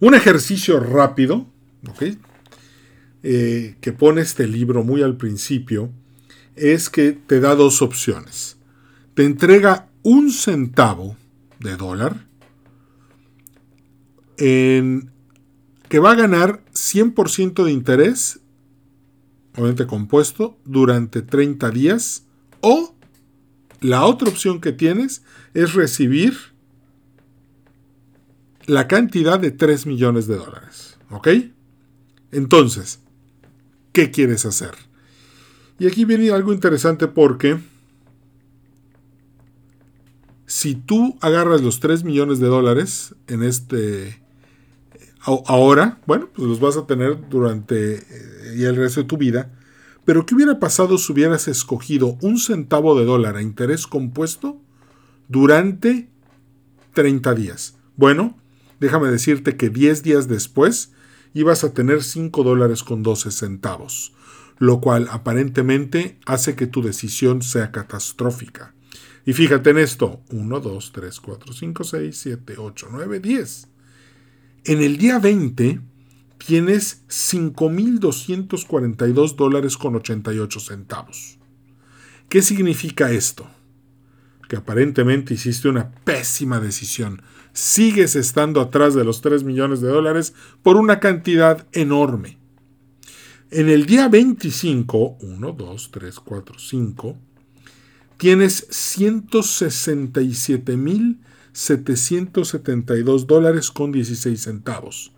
Un 0.00 0.14
ejercicio 0.14 0.80
rápido, 0.80 1.46
eh, 3.22 3.76
que 3.82 3.92
pone 3.92 4.22
este 4.22 4.48
libro 4.48 4.82
muy 4.82 5.02
al 5.02 5.18
principio, 5.18 5.92
es 6.56 6.90
que 6.90 7.12
te 7.12 7.40
da 7.40 7.54
dos 7.54 7.82
opciones. 7.82 8.58
Te 9.14 9.24
entrega 9.24 9.88
un 10.02 10.30
centavo 10.32 11.16
de 11.60 11.76
dólar 11.76 12.26
en 14.38 15.12
que 15.88 15.98
va 15.98 16.12
a 16.12 16.16
ganar 16.16 16.64
100% 16.72 17.64
de 17.64 17.72
interés, 17.72 18.40
obviamente 19.54 19.86
compuesto, 19.86 20.58
durante 20.64 21.22
30 21.22 21.70
días. 21.70 22.24
O 22.60 22.94
la 23.80 24.04
otra 24.06 24.28
opción 24.28 24.60
que 24.60 24.72
tienes 24.72 25.22
es 25.54 25.74
recibir 25.74 26.34
la 28.66 28.88
cantidad 28.88 29.38
de 29.38 29.50
3 29.50 29.86
millones 29.86 30.26
de 30.26 30.36
dólares. 30.36 30.98
¿Ok? 31.10 31.28
Entonces, 32.30 33.00
¿qué 33.92 34.10
quieres 34.10 34.46
hacer? 34.46 34.72
Y 35.78 35.86
aquí 35.86 36.04
viene 36.04 36.30
algo 36.30 36.52
interesante 36.52 37.08
porque 37.08 37.58
si 40.46 40.74
tú 40.74 41.16
agarras 41.20 41.62
los 41.62 41.80
3 41.80 42.04
millones 42.04 42.38
de 42.38 42.46
dólares 42.46 43.14
en 43.26 43.42
este 43.42 44.22
ahora, 45.24 46.00
bueno, 46.06 46.28
pues 46.34 46.48
los 46.48 46.60
vas 46.60 46.76
a 46.76 46.86
tener 46.86 47.28
durante 47.28 47.94
eh, 47.96 48.54
y 48.56 48.64
el 48.64 48.76
resto 48.76 49.00
de 49.00 49.06
tu 49.06 49.16
vida. 49.16 49.52
Pero 50.04 50.26
¿qué 50.26 50.34
hubiera 50.34 50.58
pasado 50.58 50.98
si 50.98 51.12
hubieras 51.12 51.46
escogido 51.46 52.18
un 52.20 52.38
centavo 52.38 52.98
de 52.98 53.04
dólar 53.04 53.36
a 53.36 53.42
interés 53.42 53.86
compuesto 53.86 54.60
durante 55.28 56.10
30 56.94 57.34
días? 57.34 57.76
Bueno, 57.96 58.36
déjame 58.80 59.08
decirte 59.08 59.56
que 59.56 59.70
10 59.70 60.02
días 60.02 60.26
después 60.26 60.92
ibas 61.34 61.62
a 61.62 61.72
tener 61.72 62.02
5 62.02 62.42
dólares 62.42 62.82
con 62.82 63.02
12 63.02 63.30
centavos, 63.30 64.12
lo 64.58 64.80
cual 64.80 65.08
aparentemente 65.10 66.18
hace 66.26 66.54
que 66.54 66.66
tu 66.66 66.82
decisión 66.82 67.42
sea 67.42 67.70
catastrófica. 67.70 68.74
Y 69.24 69.32
fíjate 69.32 69.70
en 69.70 69.78
esto, 69.78 70.20
1, 70.30 70.60
2, 70.60 70.92
3, 70.92 71.20
4, 71.20 71.52
5, 71.52 71.84
6, 71.84 72.18
7, 72.18 72.54
8, 72.58 72.88
9, 72.90 73.20
10. 73.20 73.68
En 74.64 74.82
el 74.82 74.98
día 74.98 75.18
20 75.18 75.80
tienes 76.38 77.02
5.242 77.08 79.36
dólares 79.36 79.76
con 79.76 79.96
88 79.96 80.60
centavos. 80.60 81.38
¿Qué 82.28 82.42
significa 82.42 83.10
esto? 83.12 83.48
Que 84.48 84.56
aparentemente 84.56 85.34
hiciste 85.34 85.68
una 85.68 85.92
pésima 85.92 86.60
decisión. 86.60 87.22
Sigues 87.52 88.16
estando 88.16 88.60
atrás 88.60 88.94
de 88.94 89.04
los 89.04 89.20
3 89.20 89.44
millones 89.44 89.80
de 89.80 89.86
dólares 89.88 90.34
por 90.62 90.76
una 90.76 90.98
cantidad 90.98 91.68
enorme. 91.72 92.41
En 93.54 93.68
el 93.68 93.84
día 93.84 94.08
25, 94.08 95.18
1, 95.20 95.52
2, 95.52 95.90
3, 95.92 96.20
4, 96.20 96.58
5, 96.58 97.18
tienes 98.16 98.66
167 98.70 100.78
mil 100.78 101.20
772 101.52 103.26
dólares 103.26 103.70
con 103.70 103.92
16 103.92 104.40
centavos. 104.40 105.12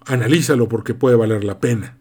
analízalo 0.04 0.69
porque 0.69 0.95
puede 0.95 1.16
valer 1.16 1.42
la 1.42 1.59
pena. 1.59 1.97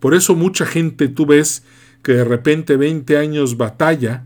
Por 0.00 0.14
eso 0.14 0.34
mucha 0.34 0.66
gente 0.66 1.08
tú 1.08 1.26
ves 1.26 1.62
que 2.02 2.12
de 2.12 2.24
repente 2.24 2.76
20 2.76 3.16
años 3.16 3.56
batalla 3.56 4.24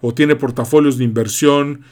o 0.00 0.14
tiene 0.14 0.34
portafolios 0.34 0.98
de 0.98 1.04
inversión 1.04 1.82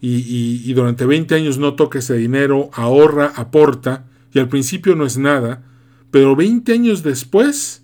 y, 0.00 0.72
durante 0.74 1.06
20 1.06 1.34
años 1.34 1.58
no 1.58 1.74
toca 1.74 1.98
ese 1.98 2.14
dinero, 2.14 2.70
ahorra, 2.74 3.32
aporta 3.34 4.06
y 4.32 4.38
al 4.38 4.48
principio 4.48 4.94
no 4.94 5.06
es 5.06 5.18
nada, 5.18 5.64
pero 6.12 6.36
20 6.36 6.72
años 6.72 7.02
después 7.02 7.82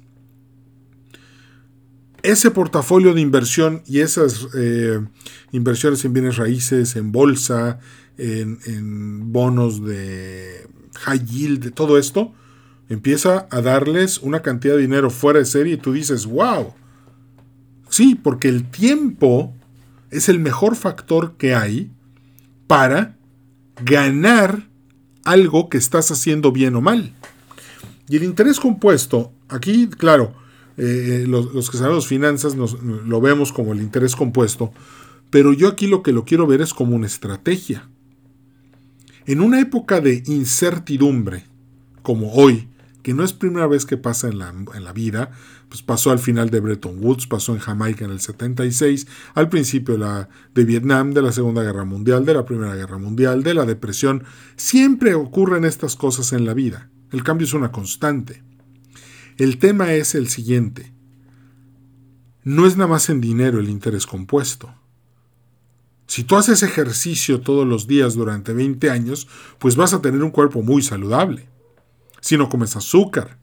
ese 2.22 2.52
portafolio 2.52 3.14
de 3.14 3.20
inversión 3.20 3.82
y 3.84 3.98
esas 3.98 4.46
eh, 4.54 5.00
inversiones 5.50 6.04
en 6.04 6.12
bienes 6.12 6.36
raíces, 6.36 6.94
en 6.94 7.10
bolsa, 7.10 7.80
en, 8.22 9.32
bonos 9.32 9.84
de 9.84 10.68
high 10.94 11.24
yield, 11.24 11.64
de 11.64 11.70
todo 11.70 11.98
esto, 11.98 12.32
empieza 12.88 13.48
a 13.50 13.60
darles 13.60 14.18
una 14.18 14.42
cantidad 14.42 14.74
de 14.74 14.82
dinero 14.82 15.10
fuera 15.10 15.38
de 15.38 15.44
serie 15.44 15.74
y 15.74 15.78
tú 15.78 15.92
dices, 15.92 16.26
wow. 16.26 16.74
Sí, 17.88 18.14
porque 18.14 18.48
el 18.48 18.70
tiempo 18.70 19.54
es 20.10 20.28
el 20.28 20.38
mejor 20.38 20.76
factor 20.76 21.36
que 21.36 21.54
hay 21.54 21.90
para 22.66 23.16
ganar 23.84 24.68
algo 25.24 25.68
que 25.68 25.78
estás 25.78 26.10
haciendo 26.10 26.52
bien 26.52 26.76
o 26.76 26.80
mal. 26.80 27.12
Y 28.08 28.16
el 28.16 28.24
interés 28.24 28.60
compuesto, 28.60 29.32
aquí, 29.48 29.88
claro, 29.88 30.34
eh, 30.76 31.24
los, 31.26 31.70
que 31.70 31.76
sabemos 31.76 32.06
finanzas 32.06 32.54
nos, 32.54 32.82
lo 32.82 33.20
vemos 33.20 33.52
como 33.52 33.72
el 33.72 33.80
interés 33.80 34.16
compuesto, 34.16 34.72
pero 35.30 35.52
yo 35.52 35.68
aquí 35.68 35.86
lo 35.86 36.02
que 36.02 36.12
lo 36.12 36.24
quiero 36.24 36.46
ver 36.46 36.60
es 36.60 36.74
como 36.74 36.96
una 36.96 37.06
estrategia. 37.06 37.88
En 39.26 39.40
una 39.40 39.60
época 39.60 40.00
de 40.00 40.22
incertidumbre, 40.26 41.44
como 42.02 42.32
hoy, 42.32 42.68
que 43.02 43.14
no 43.14 43.24
es 43.24 43.32
primera 43.32 43.66
vez 43.66 43.84
que 43.84 43.96
pasa 43.96 44.28
en 44.28 44.38
la, 44.38 44.48
en 44.74 44.84
la, 44.84 44.92
vida, 44.92 45.30
pues 45.68 45.82
pasó 45.82 46.10
al 46.10 46.18
final 46.18 46.50
de 46.50 46.60
Bretton 46.60 46.98
Woods, 47.00 47.26
pasó 47.26 47.52
en 47.52 47.58
Jamaica 47.58 48.04
en 48.04 48.10
el 48.10 48.20
76, 48.20 49.06
al 49.34 49.48
principio 49.48 49.98
de, 49.98 50.64
Vietnam, 50.64 51.12
de 51.12 51.22
la 51.22 51.32
Segunda 51.32 51.62
Guerra 51.62 51.84
Mundial, 51.84 52.24
de 52.24 52.34
la 52.34 52.44
Primera 52.44 52.74
Guerra 52.74 52.98
Mundial, 52.98 53.42
de 53.42 53.54
la 53.54 53.64
Depresión, 53.64 54.24
siempre 54.56 55.14
ocurren 55.14 55.64
estas 55.64 55.96
cosas 55.96 56.32
en 56.32 56.44
la 56.44 56.54
vida. 56.54 56.90
El 57.10 57.22
cambio 57.22 57.46
es 57.46 57.54
una 57.54 57.72
constante. 57.72 58.42
El 59.36 59.58
tema 59.58 59.92
es 59.92 60.14
el 60.14 60.28
siguiente. 60.28 60.92
No 62.44 62.66
es 62.66 62.76
nada 62.76 62.88
más 62.90 63.08
en 63.08 63.20
dinero 63.20 63.60
el 63.60 63.68
interés 63.68 64.06
compuesto. 64.06 64.74
Si 66.06 66.24
tú 66.24 66.36
haces 66.36 66.62
ejercicio 66.62 67.40
todos 67.40 67.66
los 67.66 67.86
días 67.86 68.14
durante 68.14 68.52
20 68.52 68.90
años, 68.90 69.28
pues 69.58 69.76
vas 69.76 69.94
a 69.94 70.02
tener 70.02 70.22
un 70.22 70.30
cuerpo 70.30 70.62
muy 70.62 70.82
saludable. 70.82 71.48
Si 72.20 72.36
no 72.36 72.48
comes 72.48 72.76
azúcar, 72.76 73.38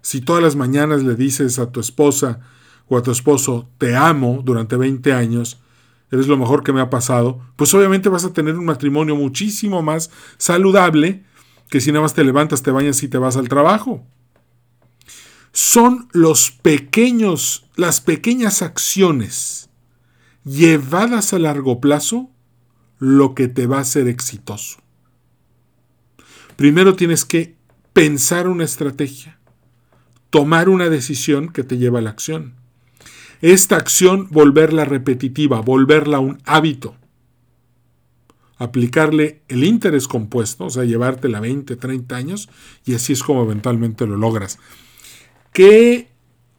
si 0.00 0.20
todas 0.20 0.42
las 0.42 0.56
mañanas 0.56 1.02
le 1.02 1.14
dices 1.14 1.58
a 1.58 1.70
tu 1.70 1.80
esposa 1.80 2.40
o 2.88 2.96
a 2.96 3.02
tu 3.02 3.10
esposo 3.10 3.68
te 3.78 3.94
amo 3.94 4.42
durante 4.44 4.76
20 4.76 5.12
años, 5.12 5.60
eres 6.10 6.28
lo 6.28 6.36
mejor 6.36 6.62
que 6.62 6.72
me 6.72 6.80
ha 6.80 6.90
pasado, 6.90 7.40
pues 7.56 7.74
obviamente 7.74 8.08
vas 8.08 8.24
a 8.24 8.32
tener 8.32 8.56
un 8.56 8.64
matrimonio 8.64 9.14
muchísimo 9.14 9.82
más 9.82 10.10
saludable 10.38 11.24
que 11.68 11.80
si 11.80 11.92
nada 11.92 12.02
más 12.02 12.14
te 12.14 12.24
levantas, 12.24 12.62
te 12.62 12.70
bañas 12.70 13.02
y 13.02 13.08
te 13.08 13.18
vas 13.18 13.36
al 13.36 13.48
trabajo. 13.48 14.06
Son 15.52 16.08
los 16.12 16.50
pequeños, 16.50 17.66
las 17.76 18.00
pequeñas 18.00 18.62
acciones 18.62 19.67
llevadas 20.48 21.34
a 21.34 21.38
largo 21.38 21.80
plazo 21.80 22.30
lo 22.98 23.34
que 23.34 23.48
te 23.48 23.66
va 23.66 23.78
a 23.78 23.82
hacer 23.82 24.08
exitoso. 24.08 24.78
Primero 26.56 26.96
tienes 26.96 27.24
que 27.24 27.56
pensar 27.92 28.48
una 28.48 28.64
estrategia, 28.64 29.38
tomar 30.30 30.68
una 30.68 30.88
decisión 30.88 31.50
que 31.50 31.64
te 31.64 31.78
lleva 31.78 31.98
a 31.98 32.02
la 32.02 32.10
acción. 32.10 32.54
Esta 33.40 33.76
acción 33.76 34.28
volverla 34.30 34.84
repetitiva, 34.84 35.60
volverla 35.60 36.18
un 36.18 36.40
hábito. 36.44 36.96
Aplicarle 38.56 39.42
el 39.46 39.62
interés 39.62 40.08
compuesto, 40.08 40.64
o 40.64 40.70
sea, 40.70 40.82
llevártela 40.82 41.38
20, 41.38 41.76
30 41.76 42.16
años, 42.16 42.48
y 42.84 42.94
así 42.94 43.12
es 43.12 43.22
como 43.22 43.44
eventualmente 43.44 44.04
lo 44.06 44.16
logras. 44.16 44.58
¿Qué 45.52 46.08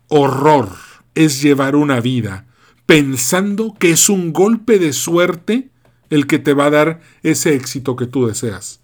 horror 0.07 0.69
es 1.15 1.41
llevar 1.41 1.75
una 1.75 1.99
vida 1.99 2.48
pensando 2.89 3.75
que 3.77 3.91
es 3.91 4.09
un 4.09 4.33
golpe 4.33 4.79
de 4.79 4.93
suerte 4.93 5.69
el 6.09 6.25
que 6.25 6.39
te 6.39 6.55
va 6.55 6.65
a 6.65 6.69
dar 6.71 7.01
ese 7.21 7.53
éxito 7.53 7.95
que 7.95 8.07
tú 8.07 8.25
deseas. 8.25 8.79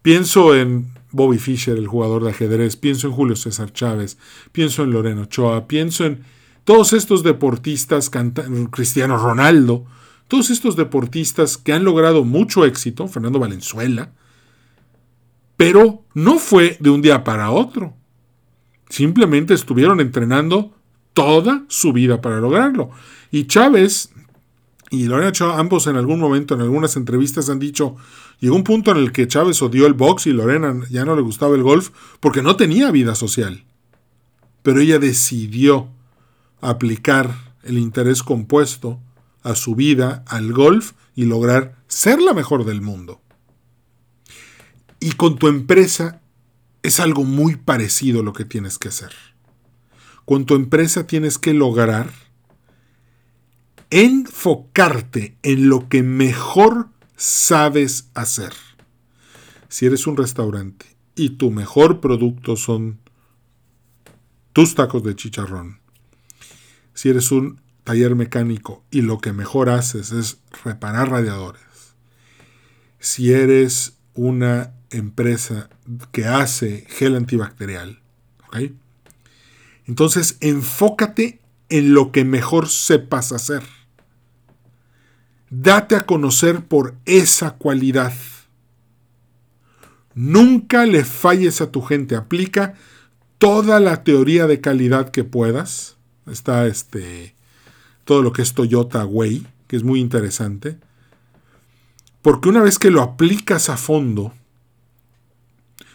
Pienso 0.00 0.54
en 0.54 0.92
Bobby 1.10 1.38
Fischer, 1.38 1.76
el 1.76 1.88
jugador 1.88 2.22
de 2.22 2.30
ajedrez, 2.30 2.76
pienso 2.76 3.08
en 3.08 3.14
Julio 3.14 3.34
César 3.34 3.72
Chávez, 3.72 4.16
pienso 4.52 4.84
en 4.84 4.92
Loreno 4.92 5.22
Ochoa, 5.22 5.66
pienso 5.66 6.04
en 6.04 6.22
todos 6.62 6.92
estos 6.92 7.24
deportistas, 7.24 8.12
Cristiano 8.70 9.16
Ronaldo, 9.16 9.84
todos 10.28 10.48
estos 10.50 10.76
deportistas 10.76 11.56
que 11.58 11.72
han 11.72 11.82
logrado 11.82 12.22
mucho 12.22 12.64
éxito, 12.64 13.08
Fernando 13.08 13.40
Valenzuela, 13.40 14.12
pero 15.56 16.04
no 16.14 16.38
fue 16.38 16.76
de 16.78 16.90
un 16.90 17.02
día 17.02 17.24
para 17.24 17.50
otro. 17.50 17.96
Simplemente 18.88 19.52
estuvieron 19.52 20.00
entrenando 20.00 20.77
toda 21.18 21.64
su 21.66 21.92
vida 21.92 22.20
para 22.20 22.38
lograrlo. 22.38 22.90
Y 23.32 23.48
Chávez 23.48 24.10
y 24.88 25.06
Lorena 25.06 25.32
Chávez, 25.32 25.56
ambos 25.58 25.88
en 25.88 25.96
algún 25.96 26.20
momento, 26.20 26.54
en 26.54 26.60
algunas 26.60 26.94
entrevistas 26.94 27.50
han 27.50 27.58
dicho, 27.58 27.96
llegó 28.38 28.54
un 28.54 28.62
punto 28.62 28.92
en 28.92 28.98
el 28.98 29.10
que 29.10 29.26
Chávez 29.26 29.60
odió 29.60 29.88
el 29.88 29.94
box 29.94 30.28
y 30.28 30.32
Lorena 30.32 30.80
ya 30.88 31.04
no 31.04 31.16
le 31.16 31.22
gustaba 31.22 31.56
el 31.56 31.64
golf 31.64 31.90
porque 32.20 32.40
no 32.40 32.54
tenía 32.54 32.92
vida 32.92 33.16
social. 33.16 33.64
Pero 34.62 34.80
ella 34.80 35.00
decidió 35.00 35.88
aplicar 36.60 37.34
el 37.64 37.78
interés 37.78 38.22
compuesto 38.22 39.00
a 39.42 39.56
su 39.56 39.74
vida, 39.74 40.22
al 40.28 40.52
golf 40.52 40.92
y 41.16 41.24
lograr 41.24 41.74
ser 41.88 42.22
la 42.22 42.32
mejor 42.32 42.64
del 42.64 42.80
mundo. 42.80 43.20
Y 45.00 45.14
con 45.14 45.36
tu 45.36 45.48
empresa 45.48 46.20
es 46.84 47.00
algo 47.00 47.24
muy 47.24 47.56
parecido 47.56 48.22
lo 48.22 48.32
que 48.32 48.44
tienes 48.44 48.78
que 48.78 48.86
hacer 48.86 49.10
con 50.28 50.44
tu 50.44 50.56
empresa 50.56 51.06
tienes 51.06 51.38
que 51.38 51.54
lograr 51.54 52.12
enfocarte 53.88 55.38
en 55.42 55.70
lo 55.70 55.88
que 55.88 56.02
mejor 56.02 56.90
sabes 57.16 58.10
hacer. 58.12 58.52
Si 59.70 59.86
eres 59.86 60.06
un 60.06 60.18
restaurante 60.18 60.84
y 61.14 61.30
tu 61.38 61.50
mejor 61.50 62.02
producto 62.02 62.56
son 62.56 62.98
tus 64.52 64.74
tacos 64.74 65.02
de 65.02 65.16
chicharrón, 65.16 65.80
si 66.92 67.08
eres 67.08 67.32
un 67.32 67.62
taller 67.82 68.14
mecánico 68.14 68.84
y 68.90 69.00
lo 69.00 69.20
que 69.20 69.32
mejor 69.32 69.70
haces 69.70 70.12
es 70.12 70.42
reparar 70.62 71.08
radiadores, 71.08 71.94
si 72.98 73.32
eres 73.32 73.96
una 74.12 74.74
empresa 74.90 75.70
que 76.12 76.26
hace 76.26 76.84
gel 76.86 77.16
antibacterial, 77.16 78.02
¿ok? 78.48 78.72
Entonces, 79.88 80.36
enfócate 80.40 81.40
en 81.70 81.94
lo 81.94 82.12
que 82.12 82.24
mejor 82.24 82.68
sepas 82.68 83.32
hacer. 83.32 83.62
Date 85.50 85.96
a 85.96 86.04
conocer 86.06 86.64
por 86.64 86.94
esa 87.06 87.52
cualidad. 87.52 88.12
Nunca 90.14 90.84
le 90.84 91.04
falles 91.04 91.60
a 91.62 91.70
tu 91.70 91.80
gente. 91.80 92.16
Aplica 92.16 92.74
toda 93.38 93.80
la 93.80 94.04
teoría 94.04 94.46
de 94.46 94.60
calidad 94.60 95.10
que 95.10 95.24
puedas. 95.24 95.96
Está 96.26 96.66
este 96.66 97.34
todo 98.04 98.22
lo 98.22 98.32
que 98.32 98.42
es 98.42 98.54
Toyota 98.54 99.04
Way, 99.04 99.46
que 99.66 99.76
es 99.76 99.84
muy 99.84 100.00
interesante. 100.00 100.78
Porque 102.20 102.48
una 102.48 102.62
vez 102.62 102.78
que 102.78 102.90
lo 102.90 103.02
aplicas 103.02 103.68
a 103.68 103.76
fondo, 103.76 104.34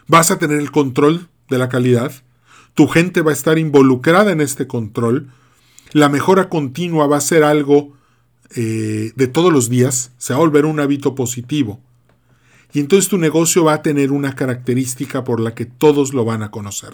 vas 0.07 0.31
a 0.31 0.39
tener 0.39 0.59
el 0.59 0.71
control 0.71 1.27
de 1.49 1.57
la 1.57 1.69
calidad, 1.69 2.11
tu 2.73 2.87
gente 2.87 3.21
va 3.21 3.31
a 3.31 3.33
estar 3.33 3.57
involucrada 3.57 4.31
en 4.31 4.41
este 4.41 4.67
control, 4.67 5.31
la 5.91 6.09
mejora 6.09 6.49
continua 6.49 7.07
va 7.07 7.17
a 7.17 7.21
ser 7.21 7.43
algo 7.43 7.93
eh, 8.55 9.11
de 9.15 9.27
todos 9.27 9.53
los 9.53 9.69
días, 9.69 10.11
se 10.17 10.33
va 10.33 10.37
a 10.37 10.43
volver 10.43 10.65
un 10.65 10.79
hábito 10.79 11.15
positivo. 11.15 11.79
Y 12.73 12.79
entonces 12.79 13.09
tu 13.09 13.19
negocio 13.19 13.63
va 13.63 13.73
a 13.73 13.81
tener 13.83 14.11
una 14.11 14.33
característica 14.33 15.23
por 15.23 15.39
la 15.39 15.53
que 15.53 15.65
todos 15.65 16.13
lo 16.13 16.25
van 16.25 16.41
a 16.41 16.49
conocer. 16.49 16.93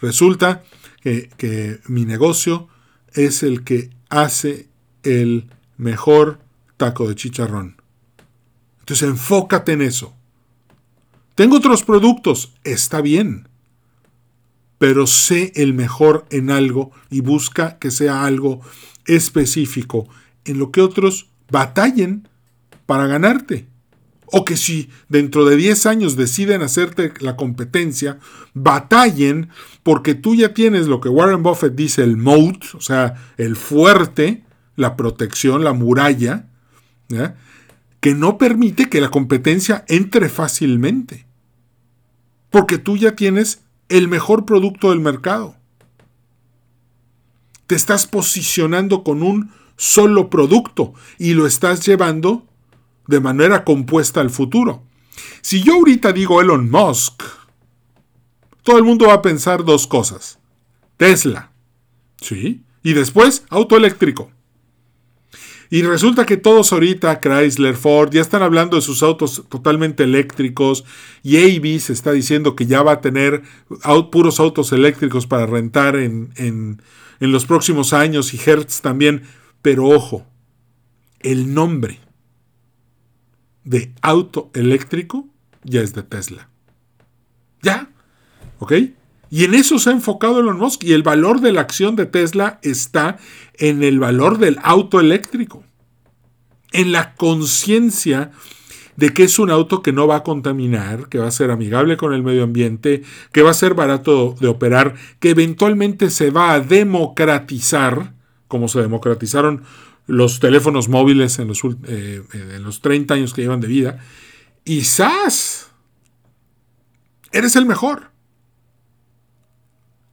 Resulta 0.00 0.64
que, 1.00 1.30
que 1.36 1.80
mi 1.86 2.04
negocio 2.04 2.68
es 3.12 3.44
el 3.44 3.62
que 3.62 3.90
hace 4.08 4.68
el 5.04 5.48
mejor 5.76 6.40
taco 6.76 7.08
de 7.08 7.14
chicharrón. 7.14 7.80
Entonces 8.80 9.08
enfócate 9.08 9.72
en 9.72 9.82
eso. 9.82 10.14
Tengo 11.36 11.56
otros 11.56 11.82
productos, 11.82 12.54
está 12.64 13.00
bien, 13.00 13.45
pero 14.78 15.06
sé 15.06 15.52
el 15.56 15.74
mejor 15.74 16.26
en 16.30 16.50
algo 16.50 16.90
y 17.10 17.20
busca 17.20 17.78
que 17.78 17.90
sea 17.90 18.24
algo 18.24 18.60
específico 19.06 20.08
en 20.44 20.58
lo 20.58 20.70
que 20.70 20.80
otros 20.80 21.30
batallen 21.50 22.28
para 22.86 23.06
ganarte. 23.06 23.68
O 24.26 24.44
que 24.44 24.56
si 24.56 24.90
dentro 25.08 25.44
de 25.44 25.56
10 25.56 25.86
años 25.86 26.16
deciden 26.16 26.62
hacerte 26.62 27.12
la 27.20 27.36
competencia, 27.36 28.18
batallen 28.54 29.50
porque 29.82 30.14
tú 30.14 30.34
ya 30.34 30.52
tienes 30.52 30.88
lo 30.88 31.00
que 31.00 31.08
Warren 31.08 31.44
Buffett 31.44 31.74
dice 31.74 32.02
el 32.02 32.16
moat, 32.16 32.74
o 32.74 32.80
sea, 32.80 33.14
el 33.36 33.54
fuerte, 33.54 34.42
la 34.74 34.96
protección, 34.96 35.62
la 35.62 35.72
muralla, 35.72 36.48
que 38.00 38.14
no 38.14 38.36
permite 38.36 38.88
que 38.88 39.00
la 39.00 39.10
competencia 39.10 39.84
entre 39.86 40.28
fácilmente. 40.28 41.26
Porque 42.50 42.78
tú 42.78 42.96
ya 42.96 43.14
tienes 43.14 43.62
el 43.88 44.08
mejor 44.08 44.44
producto 44.44 44.90
del 44.90 45.00
mercado. 45.00 45.56
Te 47.66 47.74
estás 47.74 48.06
posicionando 48.06 49.02
con 49.02 49.22
un 49.22 49.52
solo 49.76 50.30
producto 50.30 50.94
y 51.18 51.34
lo 51.34 51.46
estás 51.46 51.84
llevando 51.86 52.46
de 53.06 53.20
manera 53.20 53.64
compuesta 53.64 54.20
al 54.20 54.30
futuro. 54.30 54.82
Si 55.40 55.62
yo 55.62 55.74
ahorita 55.74 56.12
digo 56.12 56.40
Elon 56.40 56.70
Musk, 56.70 57.22
todo 58.62 58.78
el 58.78 58.84
mundo 58.84 59.06
va 59.06 59.14
a 59.14 59.22
pensar 59.22 59.64
dos 59.64 59.86
cosas. 59.86 60.38
Tesla. 60.96 61.52
¿Sí? 62.20 62.62
Y 62.82 62.92
después 62.94 63.44
auto 63.48 63.76
eléctrico. 63.76 64.30
Y 65.70 65.82
resulta 65.82 66.26
que 66.26 66.36
todos 66.36 66.72
ahorita, 66.72 67.20
Chrysler, 67.20 67.76
Ford, 67.76 68.12
ya 68.12 68.20
están 68.20 68.42
hablando 68.42 68.76
de 68.76 68.82
sus 68.82 69.02
autos 69.02 69.44
totalmente 69.48 70.04
eléctricos. 70.04 70.84
Y 71.22 71.36
Avis 71.36 71.90
está 71.90 72.12
diciendo 72.12 72.54
que 72.54 72.66
ya 72.66 72.82
va 72.82 72.92
a 72.92 73.00
tener 73.00 73.42
puros 74.10 74.40
autos 74.40 74.72
eléctricos 74.72 75.26
para 75.26 75.46
rentar 75.46 75.96
en, 75.96 76.32
en 76.36 76.80
los 77.32 77.46
próximos 77.46 77.92
años 77.92 78.32
y 78.34 78.40
Hertz 78.44 78.80
también. 78.80 79.22
Pero 79.62 79.88
ojo, 79.88 80.26
el 81.20 81.52
nombre 81.52 82.00
de 83.64 83.92
auto 84.00 84.50
eléctrico 84.54 85.28
ya 85.64 85.80
es 85.80 85.92
de 85.92 86.04
Tesla. 86.04 86.48
¿Ya? 87.62 87.90
¿Ok? 88.60 88.72
Y 89.30 89.44
en 89.44 89.54
eso 89.54 89.78
se 89.78 89.90
ha 89.90 89.92
enfocado 89.92 90.40
Elon 90.40 90.58
Musk. 90.58 90.84
Y 90.84 90.92
el 90.92 91.02
valor 91.02 91.40
de 91.40 91.52
la 91.52 91.62
acción 91.62 91.96
de 91.96 92.06
Tesla 92.06 92.58
está 92.62 93.18
en 93.54 93.82
el 93.82 93.98
valor 93.98 94.38
del 94.38 94.58
auto 94.62 95.00
eléctrico. 95.00 95.64
En 96.72 96.92
la 96.92 97.14
conciencia 97.14 98.30
de 98.96 99.12
que 99.12 99.24
es 99.24 99.38
un 99.38 99.50
auto 99.50 99.82
que 99.82 99.92
no 99.92 100.06
va 100.06 100.16
a 100.16 100.22
contaminar, 100.22 101.08
que 101.08 101.18
va 101.18 101.28
a 101.28 101.30
ser 101.30 101.50
amigable 101.50 101.96
con 101.96 102.14
el 102.14 102.22
medio 102.22 102.44
ambiente, 102.44 103.02
que 103.32 103.42
va 103.42 103.50
a 103.50 103.54
ser 103.54 103.74
barato 103.74 104.34
de 104.40 104.48
operar, 104.48 104.94
que 105.20 105.30
eventualmente 105.30 106.10
se 106.10 106.30
va 106.30 106.52
a 106.52 106.60
democratizar, 106.60 108.14
como 108.48 108.68
se 108.68 108.80
democratizaron 108.80 109.64
los 110.06 110.40
teléfonos 110.40 110.88
móviles 110.88 111.38
en 111.38 111.48
los, 111.48 111.60
eh, 111.86 112.22
los 112.60 112.80
30 112.80 113.14
años 113.14 113.34
que 113.34 113.42
llevan 113.42 113.60
de 113.60 113.68
vida. 113.68 113.98
Y. 114.64 114.82
Eres 117.32 117.56
el 117.56 117.66
mejor. 117.66 118.15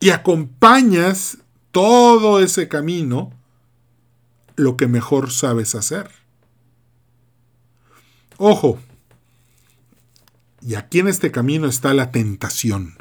Y 0.03 0.09
acompañas 0.09 1.37
todo 1.71 2.39
ese 2.39 2.67
camino 2.67 3.31
lo 4.55 4.75
que 4.77 4.87
mejor 4.87 5.31
sabes 5.31 5.75
hacer. 5.75 6.09
Ojo, 8.37 8.79
y 10.61 10.75
aquí 10.75 10.99
en 10.99 11.07
este 11.07 11.31
camino 11.31 11.67
está 11.67 11.93
la 11.93 12.11
tentación, 12.11 12.97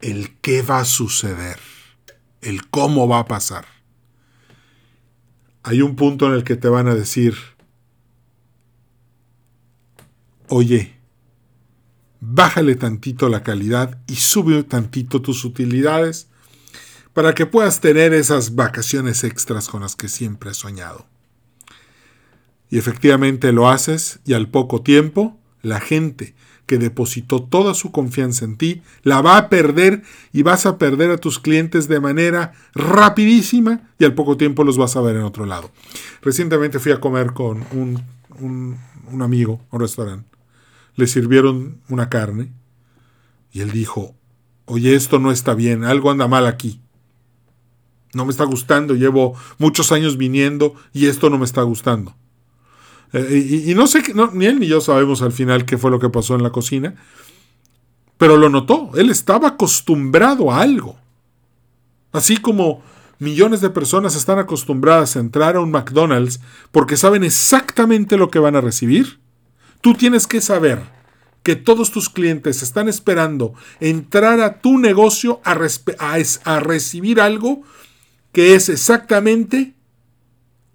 el 0.00 0.38
qué 0.40 0.62
va 0.62 0.80
a 0.80 0.84
suceder, 0.84 1.58
el 2.40 2.68
cómo 2.70 3.08
va 3.08 3.20
a 3.20 3.26
pasar 3.26 3.66
hay 5.62 5.82
un 5.82 5.96
punto 5.96 6.26
en 6.26 6.34
el 6.34 6.44
que 6.44 6.56
te 6.56 6.68
van 6.68 6.88
a 6.88 6.94
decir, 6.94 7.34
oye, 10.48 10.99
bájale 12.32 12.76
tantito 12.76 13.28
la 13.28 13.42
calidad 13.42 13.98
y 14.06 14.16
sube 14.16 14.62
tantito 14.62 15.20
tus 15.20 15.44
utilidades 15.44 16.28
para 17.12 17.34
que 17.34 17.46
puedas 17.46 17.80
tener 17.80 18.14
esas 18.14 18.54
vacaciones 18.54 19.24
extras 19.24 19.68
con 19.68 19.82
las 19.82 19.96
que 19.96 20.08
siempre 20.08 20.50
has 20.50 20.56
soñado. 20.56 21.06
Y 22.70 22.78
efectivamente 22.78 23.52
lo 23.52 23.68
haces 23.68 24.20
y 24.24 24.34
al 24.34 24.48
poco 24.48 24.82
tiempo 24.82 25.36
la 25.62 25.80
gente 25.80 26.34
que 26.66 26.78
depositó 26.78 27.42
toda 27.42 27.74
su 27.74 27.90
confianza 27.90 28.44
en 28.44 28.56
ti, 28.56 28.82
la 29.02 29.20
va 29.20 29.36
a 29.36 29.48
perder 29.48 30.04
y 30.32 30.44
vas 30.44 30.66
a 30.66 30.78
perder 30.78 31.10
a 31.10 31.16
tus 31.16 31.40
clientes 31.40 31.88
de 31.88 31.98
manera 31.98 32.52
rapidísima 32.76 33.90
y 33.98 34.04
al 34.04 34.14
poco 34.14 34.36
tiempo 34.36 34.62
los 34.62 34.78
vas 34.78 34.94
a 34.94 35.00
ver 35.00 35.16
en 35.16 35.22
otro 35.22 35.46
lado. 35.46 35.72
Recientemente 36.22 36.78
fui 36.78 36.92
a 36.92 37.00
comer 37.00 37.32
con 37.32 37.64
un, 37.72 38.00
un, 38.38 38.78
amigo 39.20 39.60
a 39.72 39.76
un 39.76 39.82
restaurante. 39.82 40.29
Le 40.96 41.06
sirvieron 41.06 41.80
una 41.88 42.08
carne 42.08 42.52
y 43.52 43.60
él 43.60 43.70
dijo, 43.72 44.14
oye, 44.66 44.94
esto 44.94 45.18
no 45.18 45.32
está 45.32 45.54
bien, 45.54 45.84
algo 45.84 46.10
anda 46.10 46.28
mal 46.28 46.46
aquí. 46.46 46.80
No 48.12 48.24
me 48.24 48.30
está 48.30 48.44
gustando, 48.44 48.94
llevo 48.94 49.34
muchos 49.58 49.92
años 49.92 50.16
viniendo 50.16 50.74
y 50.92 51.06
esto 51.06 51.30
no 51.30 51.38
me 51.38 51.44
está 51.44 51.62
gustando. 51.62 52.16
Eh, 53.12 53.64
y, 53.66 53.74
no 53.74 53.86
sé, 53.86 54.02
ni 54.34 54.46
él 54.46 54.60
ni 54.60 54.66
yo 54.66 54.80
sabemos 54.80 55.22
al 55.22 55.32
final 55.32 55.64
qué 55.64 55.78
fue 55.78 55.90
lo 55.90 55.98
que 55.98 56.08
pasó 56.08 56.34
en 56.34 56.42
la 56.42 56.50
cocina, 56.50 56.94
pero 58.18 58.36
lo 58.36 58.48
notó, 58.48 58.90
él 58.94 59.10
estaba 59.10 59.48
acostumbrado 59.48 60.52
a 60.52 60.60
algo. 60.60 60.98
Así 62.12 62.36
como 62.36 62.82
millones 63.18 63.60
de 63.60 63.70
personas 63.70 64.14
están 64.16 64.38
acostumbradas 64.38 65.16
a 65.16 65.20
entrar 65.20 65.56
a 65.56 65.60
un 65.60 65.70
McDonald's 65.70 66.40
porque 66.70 66.96
saben 66.96 67.24
exactamente 67.24 68.16
lo 68.16 68.30
que 68.30 68.38
van 68.38 68.56
a 68.56 68.60
recibir, 68.60 69.20
tú 69.80 69.94
tienes 69.94 70.26
que 70.26 70.40
saber 70.40 70.80
que 71.42 71.56
todos 71.56 71.90
tus 71.90 72.08
clientes 72.08 72.62
están 72.62 72.88
esperando 72.88 73.54
entrar 73.80 74.40
a 74.40 74.60
tu 74.60 74.78
negocio 74.78 75.40
a, 75.44 75.54
recibir 76.60 77.20
algo 77.20 77.62
que 78.32 78.54
es 78.54 78.68
exactamente 78.68 79.74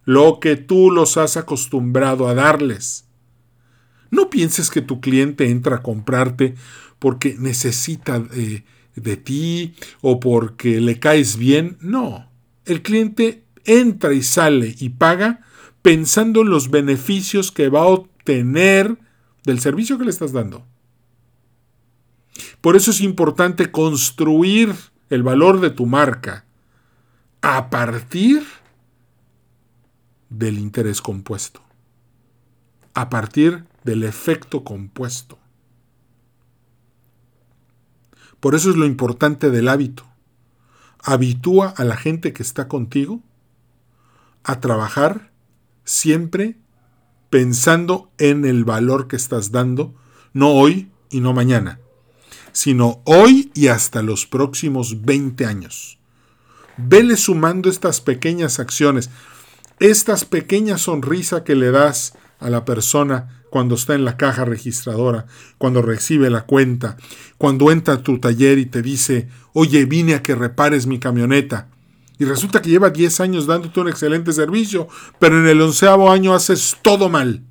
lo 0.03 0.39
que 0.39 0.55
tú 0.55 0.91
los 0.91 1.17
has 1.17 1.37
acostumbrado 1.37 2.27
a 2.27 2.33
darles. 2.33 3.05
No 4.11 4.29
pienses 4.29 4.69
que 4.69 4.81
tu 4.81 5.01
cliente 5.01 5.49
entra 5.49 5.77
a 5.77 5.81
comprarte 5.83 6.55
porque 6.99 7.35
necesita 7.37 8.19
de, 8.19 8.63
de 8.95 9.17
ti 9.17 9.75
o 10.01 10.19
porque 10.19 10.81
le 10.81 10.99
caes 10.99 11.37
bien. 11.37 11.77
No, 11.79 12.29
el 12.65 12.81
cliente 12.81 13.43
entra 13.65 14.13
y 14.13 14.23
sale 14.23 14.75
y 14.79 14.89
paga 14.89 15.41
pensando 15.81 16.41
en 16.41 16.49
los 16.49 16.69
beneficios 16.71 17.51
que 17.51 17.69
va 17.69 17.81
a 17.81 17.87
obtener 18.25 18.97
del 19.43 19.59
servicio 19.59 19.99
que 19.99 20.05
le 20.05 20.09
estás 20.09 20.31
dando. 20.31 20.65
Por 22.59 22.75
eso 22.75 22.89
es 22.89 23.01
importante 23.01 23.71
construir 23.71 24.73
el 25.11 25.21
valor 25.21 25.61
de 25.61 25.69
tu 25.69 25.85
marca 25.85 26.45
a 27.41 27.69
partir 27.69 28.43
del 30.29 30.57
interés 30.57 31.01
compuesto, 31.01 31.61
a 32.95 33.09
partir 33.09 33.65
del 33.83 34.03
efecto 34.03 34.63
compuesto. 34.63 35.37
Por 38.39 38.55
eso 38.55 38.71
es 38.71 38.75
lo 38.75 38.87
importante 38.87 39.51
del 39.51 39.69
hábito. 39.69 40.03
Habitúa 40.99 41.69
a 41.77 41.83
la 41.83 41.95
gente 41.95 42.33
que 42.33 42.41
está 42.41 42.67
contigo 42.67 43.21
a 44.43 44.59
trabajar 44.59 45.31
siempre 45.83 46.57
pensando 47.35 48.09
en 48.17 48.45
el 48.45 48.63
valor 48.63 49.09
que 49.09 49.17
estás 49.17 49.51
dando, 49.51 49.93
no 50.31 50.51
hoy 50.51 50.87
y 51.09 51.19
no 51.19 51.33
mañana, 51.33 51.81
sino 52.53 53.01
hoy 53.03 53.51
y 53.53 53.67
hasta 53.67 54.01
los 54.01 54.25
próximos 54.25 55.01
20 55.03 55.45
años. 55.45 55.99
Vele 56.77 57.17
sumando 57.17 57.69
estas 57.69 57.99
pequeñas 57.99 58.61
acciones 58.61 59.09
estas 59.81 60.23
pequeñas 60.23 60.83
sonrisas 60.83 61.41
que 61.41 61.55
le 61.55 61.71
das 61.71 62.13
a 62.39 62.49
la 62.49 62.63
persona 62.63 63.41
cuando 63.49 63.75
está 63.75 63.95
en 63.95 64.05
la 64.05 64.15
caja 64.15 64.45
registradora, 64.45 65.25
cuando 65.57 65.81
recibe 65.81 66.29
la 66.29 66.45
cuenta, 66.45 66.95
cuando 67.37 67.69
entra 67.69 67.95
a 67.95 68.01
tu 68.01 68.17
taller 68.19 68.59
y 68.59 68.65
te 68.65 68.81
dice, 68.81 69.27
oye, 69.51 69.83
vine 69.83 70.15
a 70.15 70.23
que 70.23 70.35
repares 70.35 70.87
mi 70.87 70.99
camioneta. 70.99 71.67
Y 72.17 72.25
resulta 72.25 72.61
que 72.61 72.69
lleva 72.69 72.89
10 72.89 73.19
años 73.19 73.45
dándote 73.45 73.79
un 73.79 73.89
excelente 73.89 74.31
servicio, 74.31 74.87
pero 75.19 75.39
en 75.39 75.47
el 75.47 75.61
onceavo 75.61 76.11
año 76.11 76.33
haces 76.33 76.77
todo 76.81 77.09
mal. 77.09 77.43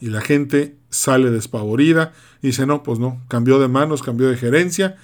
Y 0.00 0.08
la 0.08 0.20
gente 0.20 0.76
sale 0.90 1.30
despavorida 1.30 2.12
y 2.42 2.48
dice, 2.48 2.66
no, 2.66 2.82
pues 2.82 2.98
no, 2.98 3.22
cambió 3.28 3.58
de 3.58 3.68
manos, 3.68 4.02
cambió 4.02 4.28
de 4.28 4.36
gerencia. 4.36 4.96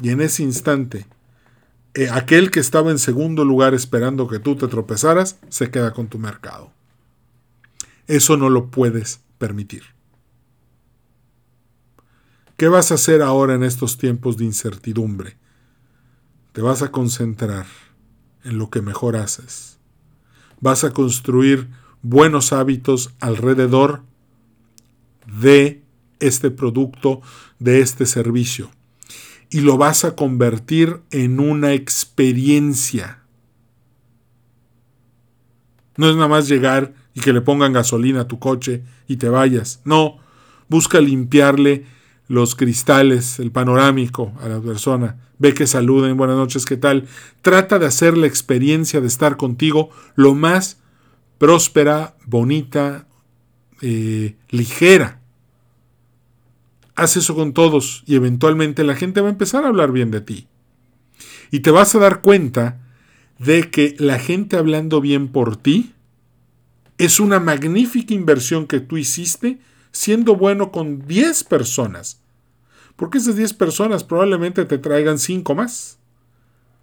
Y 0.00 0.10
en 0.10 0.20
ese 0.20 0.42
instante, 0.42 1.06
eh, 1.94 2.08
aquel 2.10 2.50
que 2.50 2.60
estaba 2.60 2.90
en 2.90 2.98
segundo 2.98 3.44
lugar 3.44 3.74
esperando 3.74 4.28
que 4.28 4.38
tú 4.38 4.56
te 4.56 4.68
tropezaras, 4.68 5.38
se 5.48 5.70
queda 5.70 5.92
con 5.92 6.08
tu 6.08 6.18
mercado. 6.18 6.72
Eso 8.06 8.36
no 8.36 8.48
lo 8.48 8.70
puedes 8.70 9.20
permitir. 9.38 9.82
¿Qué 12.56 12.68
vas 12.68 12.90
a 12.90 12.94
hacer 12.94 13.22
ahora 13.22 13.54
en 13.54 13.62
estos 13.62 13.98
tiempos 13.98 14.36
de 14.36 14.44
incertidumbre? 14.44 15.39
Te 16.52 16.62
vas 16.62 16.82
a 16.82 16.90
concentrar 16.90 17.66
en 18.44 18.58
lo 18.58 18.70
que 18.70 18.82
mejor 18.82 19.16
haces. 19.16 19.78
Vas 20.60 20.84
a 20.84 20.92
construir 20.92 21.68
buenos 22.02 22.52
hábitos 22.52 23.14
alrededor 23.20 24.02
de 25.26 25.82
este 26.18 26.50
producto, 26.50 27.20
de 27.58 27.80
este 27.80 28.06
servicio. 28.06 28.70
Y 29.48 29.60
lo 29.60 29.76
vas 29.78 30.04
a 30.04 30.14
convertir 30.14 31.00
en 31.10 31.40
una 31.40 31.72
experiencia. 31.72 33.22
No 35.96 36.08
es 36.08 36.16
nada 36.16 36.28
más 36.28 36.48
llegar 36.48 36.94
y 37.14 37.20
que 37.20 37.32
le 37.32 37.40
pongan 37.40 37.72
gasolina 37.72 38.22
a 38.22 38.28
tu 38.28 38.38
coche 38.38 38.84
y 39.08 39.16
te 39.16 39.28
vayas. 39.28 39.80
No, 39.84 40.18
busca 40.68 41.00
limpiarle 41.00 41.84
los 42.30 42.54
cristales, 42.54 43.38
el 43.40 43.50
panorámico 43.50 44.32
a 44.40 44.48
la 44.48 44.60
persona. 44.60 45.16
Ve 45.38 45.52
que 45.52 45.66
saluden, 45.66 46.16
buenas 46.16 46.36
noches, 46.36 46.64
¿qué 46.64 46.78
tal? 46.78 47.06
Trata 47.42 47.78
de 47.78 47.86
hacer 47.86 48.16
la 48.16 48.26
experiencia 48.26 49.02
de 49.02 49.08
estar 49.08 49.36
contigo 49.36 49.90
lo 50.14 50.34
más 50.34 50.80
próspera, 51.38 52.16
bonita, 52.26 53.06
eh, 53.82 54.36
ligera 54.48 55.20
haz 57.00 57.16
eso 57.16 57.34
con 57.34 57.54
todos 57.54 58.02
y 58.06 58.14
eventualmente 58.14 58.84
la 58.84 58.94
gente 58.94 59.20
va 59.20 59.28
a 59.28 59.32
empezar 59.32 59.64
a 59.64 59.68
hablar 59.68 59.90
bien 59.90 60.10
de 60.10 60.20
ti. 60.20 60.48
Y 61.50 61.60
te 61.60 61.70
vas 61.70 61.94
a 61.94 61.98
dar 61.98 62.20
cuenta 62.20 62.80
de 63.38 63.70
que 63.70 63.96
la 63.98 64.18
gente 64.18 64.56
hablando 64.56 65.00
bien 65.00 65.28
por 65.28 65.56
ti 65.56 65.94
es 66.98 67.18
una 67.18 67.40
magnífica 67.40 68.12
inversión 68.12 68.66
que 68.66 68.80
tú 68.80 68.98
hiciste 68.98 69.60
siendo 69.92 70.36
bueno 70.36 70.70
con 70.70 71.06
10 71.06 71.44
personas. 71.44 72.19
Porque 73.00 73.16
esas 73.16 73.34
10 73.34 73.54
personas 73.54 74.04
probablemente 74.04 74.66
te 74.66 74.76
traigan 74.76 75.18
5 75.18 75.54
más. 75.54 75.98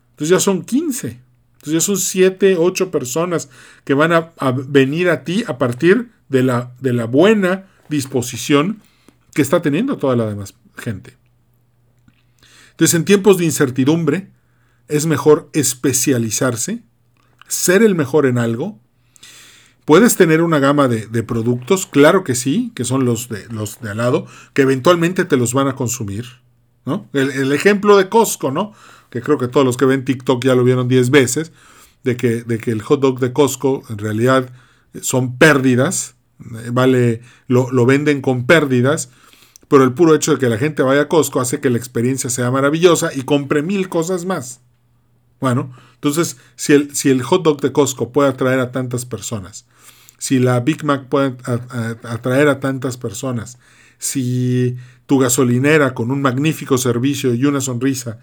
Entonces 0.10 0.30
ya 0.30 0.40
son 0.40 0.64
15. 0.64 1.10
Entonces 1.10 1.74
ya 1.74 1.80
son 1.80 1.98
7, 1.98 2.58
8 2.58 2.90
personas 2.90 3.50
que 3.84 3.94
van 3.94 4.12
a, 4.12 4.34
a, 4.40 4.50
venir 4.50 5.12
a 5.12 5.24
ti 5.24 5.44
a 5.46 5.60
partir 5.60 6.10
de 6.28 6.42
la, 6.42 6.74
de 6.82 6.94
la 6.94 7.06
buena 7.06 7.68
disposición 7.88 8.82
que 9.36 9.44
está 9.44 9.62
teniendo 9.62 9.98
toda 9.98 10.16
la 10.16 10.26
demás 10.26 10.56
gente. 10.76 11.16
Entonces, 12.72 12.96
en 12.96 13.06
tiempos 13.06 13.38
de 13.38 13.46
incertidumbre, 13.46 14.32
es 14.88 15.06
mejor 15.06 15.52
especializarse, 15.54 16.82
ser 17.48 17.84
el 17.84 17.94
mejor 17.94 18.26
en 18.26 18.40
algo. 18.40 18.80
Puedes 19.88 20.18
tener 20.18 20.42
una 20.42 20.60
gama 20.60 20.90
de, 20.90 21.24
productos, 21.24 21.86
claro 21.86 22.26
que 22.26 22.36
sí, 22.36 22.74
que 22.76 22.84
son 22.84 23.06
los 23.06 23.30
de, 23.30 23.48
los 23.48 23.80
de 23.80 23.92
al 23.92 23.96
lado, 23.96 24.26
que 24.52 24.64
eventualmente 24.64 25.24
te 25.24 25.38
los 25.38 25.54
van 25.54 25.70
a 25.70 25.78
consumir. 25.78 26.26
¿no? 26.86 27.08
El, 27.14 27.54
ejemplo 27.54 27.96
de 27.96 28.10
Costco, 28.10 28.52
¿no? 28.52 28.74
que 29.10 29.22
creo 29.22 29.38
que 29.38 29.48
todos 29.48 29.66
los 29.66 29.78
que 29.78 29.86
ven 29.86 30.04
TikTok 30.04 30.44
ya 30.44 30.56
lo 30.56 30.66
vieron 30.66 30.90
10 30.90 31.10
veces, 31.10 31.54
de 32.04 32.18
que, 32.18 32.44
de 32.44 32.58
que 32.58 32.72
el 32.72 32.82
hot 32.82 33.00
dog 33.00 33.22
de 33.22 33.32
Costco 33.32 33.82
en 33.88 33.98
realidad 33.98 34.50
son 35.00 35.38
pérdidas, 35.38 36.16
eh, 36.42 36.70
vale, 36.74 37.22
lo, 37.48 37.72
lo 37.72 37.86
venden 37.86 38.20
con 38.20 38.46
pérdidas, 38.46 39.10
pero 39.70 39.86
el 39.86 39.94
puro 39.94 40.16
hecho 40.16 40.34
de 40.34 40.38
que 40.38 40.50
la 40.50 40.58
gente 40.58 40.84
vaya 40.84 41.04
a 41.04 41.08
Costco 41.08 41.40
hace 41.40 41.62
que 41.62 41.70
la 41.70 41.78
experiencia 41.78 42.30
sea 42.30 42.52
maravillosa 42.52 43.12
y 43.16 43.22
compre 43.22 43.62
mil 43.62 43.88
cosas 43.88 44.26
más. 44.26 44.60
Bueno, 45.40 45.72
entonces, 45.94 46.36
si 46.58 46.74
el, 46.74 46.94
si 46.94 47.10
el 47.10 47.24
hot 47.24 47.44
dog 47.44 47.62
de 47.62 47.72
Costco 47.72 48.12
puede 48.12 48.28
atraer 48.28 48.60
a 48.60 48.74
tantas 48.74 49.06
personas, 49.06 49.66
si 50.18 50.40
la 50.40 50.60
Big 50.60 50.84
Mac 50.84 51.08
puede 51.08 51.38
atraer 52.04 52.48
a 52.48 52.60
tantas 52.60 52.98
personas, 52.98 53.58
si 53.98 54.76
tu 55.06 55.20
gasolinera 55.20 55.94
con 55.94 56.12
un 56.12 56.22
magnífico 56.22 56.78
servicio 56.78 57.34
y 57.34 57.46
una 57.46 57.62
sonrisa 57.62 58.20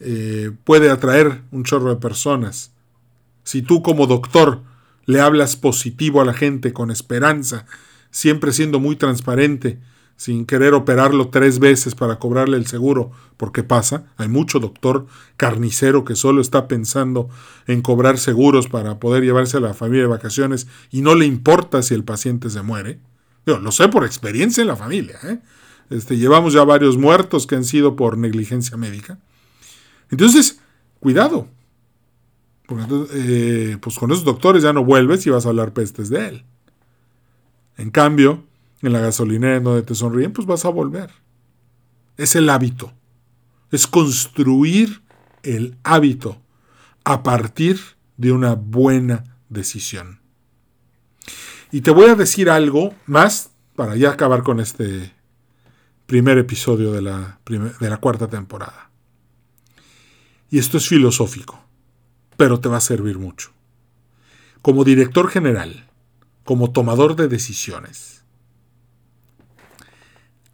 eh, 0.00 0.52
puede 0.64 0.90
atraer 0.90 1.42
un 1.50 1.64
chorro 1.64 1.90
de 1.90 2.00
personas, 2.00 2.72
si 3.42 3.62
tú 3.62 3.82
como 3.82 4.06
doctor 4.06 4.62
le 5.06 5.20
hablas 5.20 5.56
positivo 5.56 6.20
a 6.20 6.24
la 6.24 6.34
gente 6.34 6.72
con 6.72 6.90
esperanza, 6.90 7.64
siempre 8.10 8.52
siendo 8.52 8.80
muy 8.80 8.96
transparente, 8.96 9.78
sin 10.16 10.46
querer 10.46 10.74
operarlo 10.74 11.28
tres 11.28 11.58
veces 11.58 11.94
para 11.94 12.18
cobrarle 12.18 12.56
el 12.56 12.66
seguro, 12.66 13.10
porque 13.36 13.62
pasa, 13.62 14.06
hay 14.16 14.28
mucho 14.28 14.58
doctor 14.58 15.06
carnicero 15.36 16.04
que 16.04 16.16
solo 16.16 16.40
está 16.40 16.68
pensando 16.68 17.28
en 17.66 17.82
cobrar 17.82 18.18
seguros 18.18 18.68
para 18.68 18.98
poder 18.98 19.22
llevarse 19.22 19.58
a 19.58 19.60
la 19.60 19.74
familia 19.74 20.04
de 20.04 20.08
vacaciones 20.08 20.66
y 20.90 21.02
no 21.02 21.14
le 21.14 21.26
importa 21.26 21.82
si 21.82 21.94
el 21.94 22.04
paciente 22.04 22.48
se 22.48 22.62
muere. 22.62 22.98
Yo 23.44 23.58
lo 23.58 23.70
sé 23.72 23.88
por 23.88 24.04
experiencia 24.04 24.62
en 24.62 24.68
la 24.68 24.76
familia. 24.76 25.18
¿eh? 25.22 25.38
Este, 25.90 26.16
llevamos 26.16 26.54
ya 26.54 26.64
varios 26.64 26.96
muertos 26.96 27.46
que 27.46 27.54
han 27.54 27.64
sido 27.64 27.94
por 27.94 28.18
negligencia 28.18 28.76
médica. 28.76 29.18
Entonces, 30.10 30.60
cuidado. 30.98 31.48
Porque 32.66 32.84
eh, 33.12 33.78
pues 33.80 33.96
con 33.96 34.10
esos 34.10 34.24
doctores 34.24 34.64
ya 34.64 34.72
no 34.72 34.84
vuelves 34.84 35.26
y 35.26 35.30
vas 35.30 35.46
a 35.46 35.50
hablar 35.50 35.72
pestes 35.72 36.08
de 36.08 36.28
él. 36.28 36.44
En 37.76 37.90
cambio, 37.90 38.42
en 38.82 38.92
la 38.92 39.00
gasolinera 39.00 39.60
donde 39.60 39.82
te 39.82 39.94
sonríen, 39.94 40.32
pues 40.32 40.46
vas 40.46 40.64
a 40.64 40.70
volver. 40.70 41.10
Es 42.16 42.36
el 42.36 42.48
hábito. 42.50 42.92
Es 43.70 43.86
construir 43.86 45.02
el 45.42 45.76
hábito 45.82 46.40
a 47.04 47.22
partir 47.22 47.80
de 48.16 48.32
una 48.32 48.54
buena 48.54 49.24
decisión. 49.48 50.20
Y 51.72 51.80
te 51.80 51.90
voy 51.90 52.08
a 52.10 52.14
decir 52.14 52.48
algo 52.50 52.94
más 53.06 53.50
para 53.74 53.96
ya 53.96 54.10
acabar 54.10 54.42
con 54.42 54.60
este 54.60 55.12
primer 56.06 56.38
episodio 56.38 56.92
de 56.92 57.02
la, 57.02 57.40
de 57.46 57.90
la 57.90 57.96
cuarta 57.98 58.28
temporada. 58.28 58.90
Y 60.48 60.58
esto 60.58 60.78
es 60.78 60.88
filosófico, 60.88 61.60
pero 62.36 62.60
te 62.60 62.68
va 62.68 62.76
a 62.76 62.80
servir 62.80 63.18
mucho. 63.18 63.50
Como 64.62 64.84
director 64.84 65.28
general, 65.28 65.90
como 66.44 66.70
tomador 66.70 67.16
de 67.16 67.28
decisiones, 67.28 68.15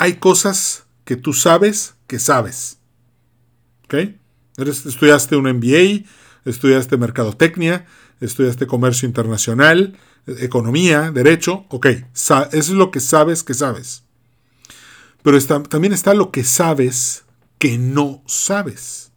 hay 0.03 0.15
cosas 0.15 0.83
que 1.05 1.15
tú 1.15 1.33
sabes 1.33 1.95
que 2.09 2.19
sabes. 2.19 2.79
¿Ok? 3.85 3.95
estudiaste 4.57 5.37
un 5.37 5.45
MBA, 5.45 6.09
estudiaste 6.45 6.97
mercadotecnia, 6.97 7.87
estudiaste 8.21 8.67
comercio 8.67 9.07
internacional, 9.07 9.97
economía, 10.27 11.12
derecho. 11.12 11.67
Ok, 11.69 11.87
eso 12.15 12.49
es 12.51 12.71
lo 12.71 12.91
que 12.91 12.99
sabes 12.99 13.45
que 13.45 13.55
sabes. 13.55 14.03
Pero 15.23 15.41
también 15.69 15.93
está 15.93 16.15
lo 16.15 16.33
que 16.33 16.43
sabes 16.43 17.23
que 17.59 17.79
no 17.79 18.25
sabes. 18.27 19.12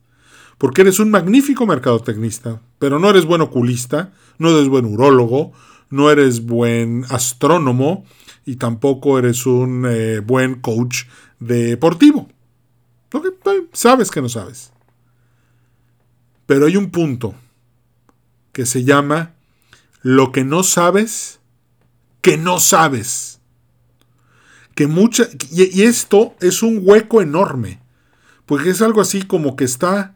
Porque 0.60 0.82
eres 0.82 1.00
un 1.00 1.10
magnífico 1.10 1.66
mercadotecnista, 1.66 2.62
pero 2.78 3.00
no 3.00 3.10
eres 3.10 3.26
buen 3.26 3.42
oculista, 3.42 4.14
no 4.38 4.52
eres 4.52 4.70
buen 4.70 4.86
urólogo, 4.86 5.52
no 5.96 6.12
eres 6.12 6.46
buen 6.46 7.06
astrónomo, 7.10 8.06
y 8.46 8.58
tampoco 8.58 9.18
eres 9.18 9.46
un 9.46 9.86
eh, 9.90 10.20
buen 10.20 10.62
coach 10.62 11.06
deportivo. 11.40 12.30
sabes 13.74 14.12
que 14.12 14.22
no 14.22 14.30
sabes. 14.30 14.72
Pero 16.46 16.68
hay 16.68 16.78
un 16.78 16.92
punto 16.92 17.34
que 18.52 18.66
se 18.66 18.84
llama 18.84 19.34
lo 20.02 20.32
que 20.32 20.44
no 20.44 20.64
sabes, 20.64 21.40
que 22.22 22.38
no 22.38 22.60
sabes. 22.60 23.40
Que 24.76 24.88
mucha, 24.88 25.28
y, 25.50 25.82
y 25.82 25.84
esto 25.84 26.36
es 26.42 26.62
un 26.62 26.82
hueco 26.84 27.22
enorme, 27.22 27.82
porque 28.46 28.70
es 28.70 28.82
algo 28.82 29.02
así 29.02 29.24
como 29.24 29.56
que 29.56 29.64
está 29.64 30.16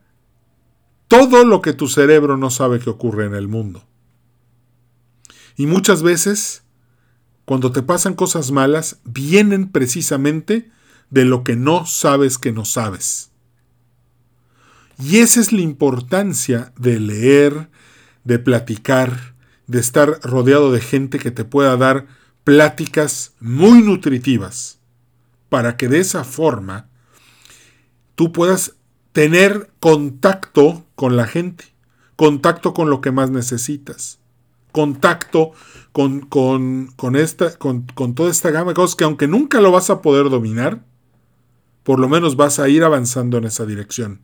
todo 1.07 1.43
lo 1.45 1.61
que 1.61 1.73
tu 1.73 1.87
cerebro 1.87 2.37
no 2.37 2.51
sabe 2.51 2.79
que 2.79 2.91
ocurre 2.91 3.25
en 3.25 3.33
el 3.33 3.47
mundo. 3.47 3.88
Y 5.59 5.67
muchas 5.67 6.03
veces 6.03 6.63
cuando 7.43 7.73
te 7.73 7.81
pasan 7.81 8.13
cosas 8.13 8.51
malas, 8.51 8.99
vienen 9.03 9.71
precisamente 9.71 10.69
de 11.09 11.25
lo 11.25 11.43
que 11.43 11.57
no 11.57 11.85
sabes 11.85 12.37
que 12.37 12.53
no 12.53 12.63
sabes. 12.63 13.31
Y 14.99 15.17
esa 15.17 15.41
es 15.41 15.51
la 15.51 15.61
importancia 15.61 16.71
de 16.77 16.99
leer, 16.99 17.69
de 18.23 18.39
platicar, 18.39 19.33
de 19.67 19.79
estar 19.79 20.21
rodeado 20.21 20.71
de 20.71 20.79
gente 20.79 21.19
que 21.19 21.31
te 21.31 21.43
pueda 21.43 21.75
dar 21.75 22.05
pláticas 22.45 23.33
muy 23.41 23.81
nutritivas 23.81 24.79
para 25.49 25.75
que 25.75 25.89
de 25.89 25.99
esa 25.99 26.23
forma 26.23 26.87
tú 28.13 28.31
puedas 28.31 28.75
tener 29.11 29.71
contacto 29.81 30.85
con 30.95 31.17
la 31.17 31.27
gente, 31.27 31.65
contacto 32.15 32.73
con 32.73 32.89
lo 32.89 33.01
que 33.01 33.11
más 33.11 33.29
necesitas, 33.29 34.19
contacto 34.71 35.51
con, 35.91 36.21
con, 36.21 37.15
esta, 37.15 37.57
con, 37.57 37.83
con 37.93 38.15
toda 38.15 38.31
esta 38.31 38.51
gama 38.51 38.71
de 38.71 38.75
cosas 38.75 38.95
que 38.95 39.03
aunque 39.03 39.27
nunca 39.27 39.61
lo 39.61 39.71
vas 39.71 39.89
a 39.89 40.01
poder 40.01 40.29
dominar, 40.29 40.83
por 41.83 41.99
lo 41.99 42.07
menos 42.07 42.35
vas 42.35 42.59
a 42.59 42.69
ir 42.69 42.83
avanzando 42.83 43.37
en 43.37 43.45
esa 43.45 43.65
dirección. 43.65 44.21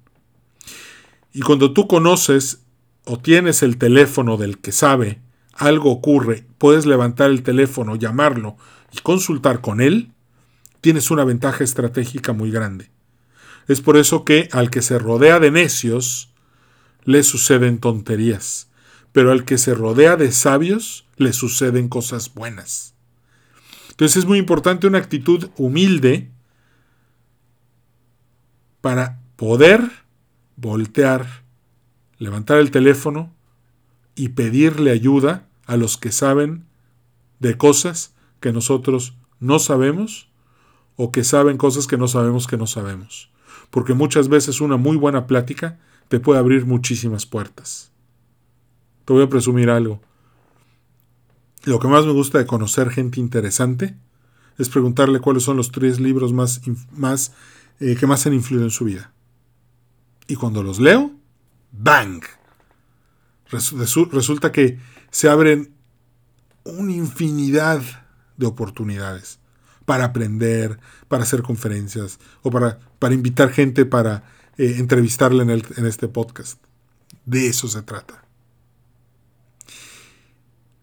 Y 1.33 1.41
cuando 1.41 1.73
tú 1.73 1.87
conoces 1.87 2.61
o 3.05 3.19
tienes 3.19 3.63
el 3.63 3.77
teléfono 3.77 4.37
del 4.37 4.59
que 4.59 4.71
sabe 4.71 5.21
algo 5.53 5.91
ocurre, 5.91 6.45
puedes 6.57 6.85
levantar 6.85 7.29
el 7.29 7.43
teléfono, 7.43 7.95
llamarlo 7.95 8.57
y 8.91 8.99
consultar 8.99 9.61
con 9.61 9.81
él, 9.81 10.11
tienes 10.81 11.11
una 11.11 11.23
ventaja 11.23 11.63
estratégica 11.63 12.33
muy 12.33 12.51
grande. 12.51 12.91
Es 13.67 13.81
por 13.81 13.97
eso 13.97 14.23
que 14.23 14.49
al 14.51 14.69
que 14.69 14.81
se 14.81 14.99
rodea 14.99 15.39
de 15.39 15.51
necios, 15.51 16.33
le 17.03 17.23
suceden 17.23 17.79
tonterías, 17.79 18.69
pero 19.15 19.31
al 19.31 19.45
que 19.45 19.57
se 19.57 19.73
rodea 19.73 20.17
de 20.17 20.29
sabios, 20.33 21.05
le 21.15 21.31
suceden 21.31 21.87
cosas 21.87 22.33
buenas. 22.33 22.95
Entonces 23.91 24.17
es 24.17 24.25
muy 24.25 24.37
importante 24.37 24.87
una 24.87 24.97
actitud 24.97 25.51
humilde 25.55 26.31
para 28.81 29.21
poder 29.37 29.89
voltear, 30.57 31.45
levantar 32.17 32.57
el 32.57 32.71
teléfono 32.71 33.33
y 34.15 34.29
pedirle 34.29 34.91
ayuda 34.91 35.47
a 35.65 35.77
los 35.77 35.95
que 35.95 36.11
saben 36.11 36.65
de 37.39 37.55
cosas 37.55 38.13
que 38.41 38.51
nosotros 38.51 39.15
no 39.39 39.59
sabemos 39.59 40.27
o 40.97 41.13
que 41.13 41.23
saben 41.23 41.55
cosas 41.55 41.87
que 41.87 41.97
no 41.97 42.09
sabemos 42.09 42.47
que 42.47 42.57
no 42.57 42.67
sabemos. 42.67 43.31
Porque 43.69 43.93
muchas 43.93 44.27
veces 44.27 44.59
una 44.59 44.75
muy 44.75 44.97
buena 44.97 45.25
plática 45.25 45.79
te 46.09 46.19
puede 46.19 46.39
abrir 46.39 46.65
muchísimas 46.65 47.25
puertas. 47.25 47.94
Te 49.05 49.13
voy 49.13 49.23
a 49.23 49.29
presumir 49.29 49.69
algo. 49.69 50.01
Lo 51.63 51.79
que 51.79 51.87
más 51.87 52.05
me 52.05 52.11
gusta 52.11 52.37
de 52.37 52.45
conocer 52.45 52.89
gente 52.89 53.19
interesante 53.19 53.95
es 54.57 54.69
preguntarle 54.69 55.19
cuáles 55.19 55.43
son 55.43 55.57
los 55.57 55.71
tres 55.71 55.99
libros 55.99 56.33
más, 56.33 56.61
más 56.91 57.33
eh, 57.79 57.95
que 57.95 58.07
más 58.07 58.25
han 58.25 58.33
influido 58.33 58.63
en 58.63 58.71
su 58.71 58.85
vida. 58.85 59.11
Y 60.27 60.35
cuando 60.35 60.63
los 60.63 60.79
leo, 60.79 61.11
¡bang! 61.71 62.23
Resulta 63.51 64.51
que 64.51 64.79
se 65.11 65.29
abren 65.29 65.73
una 66.63 66.93
infinidad 66.93 67.81
de 68.37 68.45
oportunidades 68.47 69.39
para 69.85 70.05
aprender, 70.05 70.79
para 71.07 71.23
hacer 71.23 71.43
conferencias 71.43 72.19
o 72.41 72.49
para, 72.49 72.79
para 72.99 73.13
invitar 73.13 73.51
gente 73.51 73.85
para 73.85 74.23
eh, 74.57 74.75
entrevistarle 74.77 75.43
en, 75.43 75.49
en, 75.51 75.85
este 75.85 76.07
podcast. 76.07 76.59
De 77.23 77.47
eso 77.47 77.67
se 77.67 77.83
trata. 77.83 78.24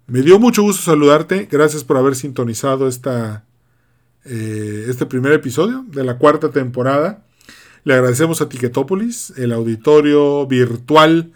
Me 0.06 0.22
dio 0.22 0.38
mucho 0.38 0.62
gusto 0.62 0.82
saludarte. 0.82 1.48
Gracias 1.50 1.84
por 1.84 1.96
haber 1.96 2.16
sintonizado 2.16 2.88
esta, 2.88 3.44
eh, 4.24 4.86
este 4.88 5.06
primer 5.06 5.32
episodio 5.32 5.84
de 5.88 6.04
la 6.04 6.18
cuarta 6.18 6.50
temporada. 6.50 7.24
Le 7.84 7.94
agradecemos 7.94 8.40
a 8.40 8.48
Ticketopolis, 8.48 9.32
el 9.36 9.52
auditorio 9.52 10.46
virtual 10.46 11.32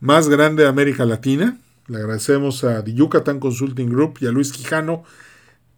más 0.00 0.28
grande 0.28 0.64
de 0.64 0.68
América 0.68 1.04
Latina. 1.04 1.58
Le 1.86 1.98
agradecemos 1.98 2.64
a 2.64 2.82
The 2.82 2.94
Yucatán 2.94 3.40
Consulting 3.40 3.90
Group 3.90 4.18
y 4.20 4.26
a 4.26 4.30
Luis 4.30 4.52
Quijano 4.52 5.04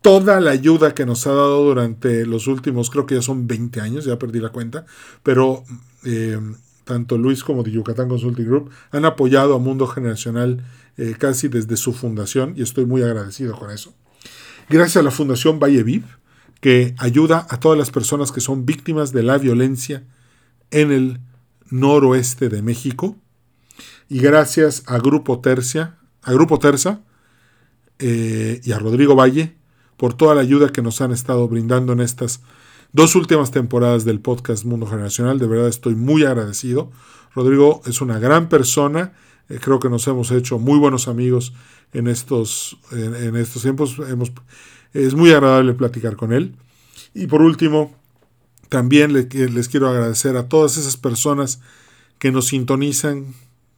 toda 0.05 0.39
la 0.41 0.51
ayuda 0.51 0.95
que 0.95 1.07
nos 1.07 1.27
ha 1.27 1.31
dado 1.31 1.65
durante 1.65 2.27
los 2.27 2.47
últimos, 2.47 2.91
creo 2.91 3.07
que 3.07 3.15
ya 3.15 3.23
son 3.23 3.47
20 3.47 3.81
años, 3.81 4.05
ya 4.05 4.19
perdí 4.19 4.39
la 4.39 4.51
cuenta, 4.51 4.85
pero 5.23 5.65
eh, 6.05 6.39
tanto 6.85 7.17
Luis 7.17 7.43
como 7.43 7.65
The 7.65 7.71
Yucatán 7.71 8.11
Consulting 8.11 8.45
Group 8.45 8.71
han 8.91 9.07
apoyado 9.07 9.55
a 9.55 9.59
Mundo 9.59 9.87
Generacional 9.87 10.63
eh, 10.97 11.15
casi 11.19 11.49
desde 11.49 11.77
su 11.77 11.93
fundación 11.93 12.55
y 12.57 12.63
estoy 12.63 12.87
muy 12.87 13.03
agradecido 13.03 13.59
con 13.59 13.71
eso. 13.71 13.95
Gracias 14.69 14.97
a 14.97 15.03
la 15.03 15.11
Fundación 15.11 15.59
Valle 15.59 15.83
Viv, 15.83 16.05
que 16.61 16.95
ayuda 16.99 17.47
a 17.51 17.61
todas 17.61 17.77
las 17.77 17.91
personas 17.91 18.33
que 18.33 18.41
son 18.41 18.65
víctimas 18.65 19.13
de 19.13 19.23
la 19.23 19.37
violencia 19.37 20.05
en 20.71 20.91
el 20.91 21.21
noroeste 21.71 22.49
de 22.49 22.63
México. 22.63 23.17
Y 24.09 24.21
gracias 24.21 24.83
a 24.87 24.99
Grupo 24.99 25.41
Tercia, 25.41 25.99
a 26.23 26.33
Grupo 26.33 26.59
Terza 26.59 27.01
eh, 27.99 28.61
y 28.65 28.73
a 28.73 28.79
Rodrigo 28.79 29.15
Valle 29.15 29.57
por 29.97 30.15
toda 30.15 30.35
la 30.35 30.41
ayuda 30.41 30.71
que 30.71 30.83
nos 30.83 31.01
han 31.01 31.13
estado 31.13 31.47
brindando 31.49 31.93
en 31.93 32.01
estas 32.01 32.41
dos 32.93 33.15
últimas 33.15 33.51
temporadas 33.51 34.05
del 34.05 34.21
podcast 34.21 34.65
Mundo 34.65 34.87
Generacional. 34.87 35.39
De 35.39 35.47
verdad 35.47 35.69
estoy 35.69 35.95
muy 35.95 36.25
agradecido. 36.25 36.91
Rodrigo 37.35 37.83
es 37.87 38.01
una 38.01 38.19
gran 38.19 38.49
persona. 38.49 39.13
Eh, 39.49 39.59
creo 39.61 39.79
que 39.79 39.89
nos 39.89 40.07
hemos 40.07 40.31
hecho 40.31 40.59
muy 40.59 40.79
buenos 40.79 41.09
amigos 41.09 41.53
en 41.93 42.09
estos, 42.09 42.79
en, 42.93 43.37
estos 43.37 43.63
tiempos. 43.63 43.99
Hemos, 44.09 44.33
es 44.93 45.15
muy 45.15 45.31
agradable 45.33 45.75
platicar 45.75 46.17
con 46.17 46.33
él. 46.33 46.55
Y 47.15 47.27
por 47.27 47.43
último, 47.43 47.95
también 48.69 49.13
les 49.13 49.69
quiero 49.69 49.89
agradecer 49.89 50.37
a 50.37 50.49
todas 50.49 50.77
esas 50.77 50.97
personas 50.97 51.61
que 52.19 52.33
nos 52.33 52.47
sintonizan, 52.47 53.35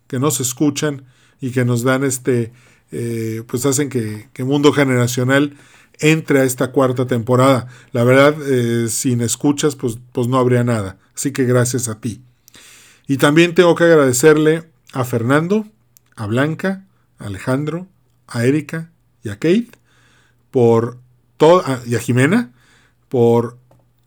que 0.06 0.18
nos 0.18 0.40
escuchan 0.40 1.04
y 1.40 1.50
que 1.50 1.64
nos 1.64 1.82
dan 1.82 2.04
este, 2.04 2.52
eh, 2.92 3.42
pues 3.46 3.66
hacen 3.66 3.88
que, 3.88 4.28
Mundo 4.38 4.72
Generacional 4.72 5.56
entre 5.98 6.40
a 6.40 6.44
esta 6.44 6.72
cuarta 6.72 7.06
temporada. 7.06 7.68
La 7.92 8.04
verdad, 8.04 8.36
eh, 8.46 8.88
sin 8.88 9.20
escuchas, 9.20 9.76
pues, 9.76 9.98
pues 10.12 10.28
no 10.28 10.38
habría 10.38 10.62
nada. 10.62 10.98
Así 11.14 11.32
que 11.32 11.44
gracias 11.44 11.88
a 11.88 12.00
ti. 12.00 12.20
Y 13.06 13.16
también 13.16 13.54
tengo 13.54 13.74
que 13.74 13.84
agradecerle 13.84 14.64
a 15.00 15.04
Fernando, 15.04 15.66
a 16.16 16.26
Blanca, 16.26 16.86
a 17.18 17.26
Alejandro, 17.26 17.86
a 18.26 18.44
Erika 18.44 18.90
y 19.22 19.28
a 19.28 19.34
Kate 19.34 19.70
por 20.50 20.98
toda, 21.36 21.82
y 21.86 21.94
a 21.94 21.98
Jimena 21.98 22.52
por 23.08 23.58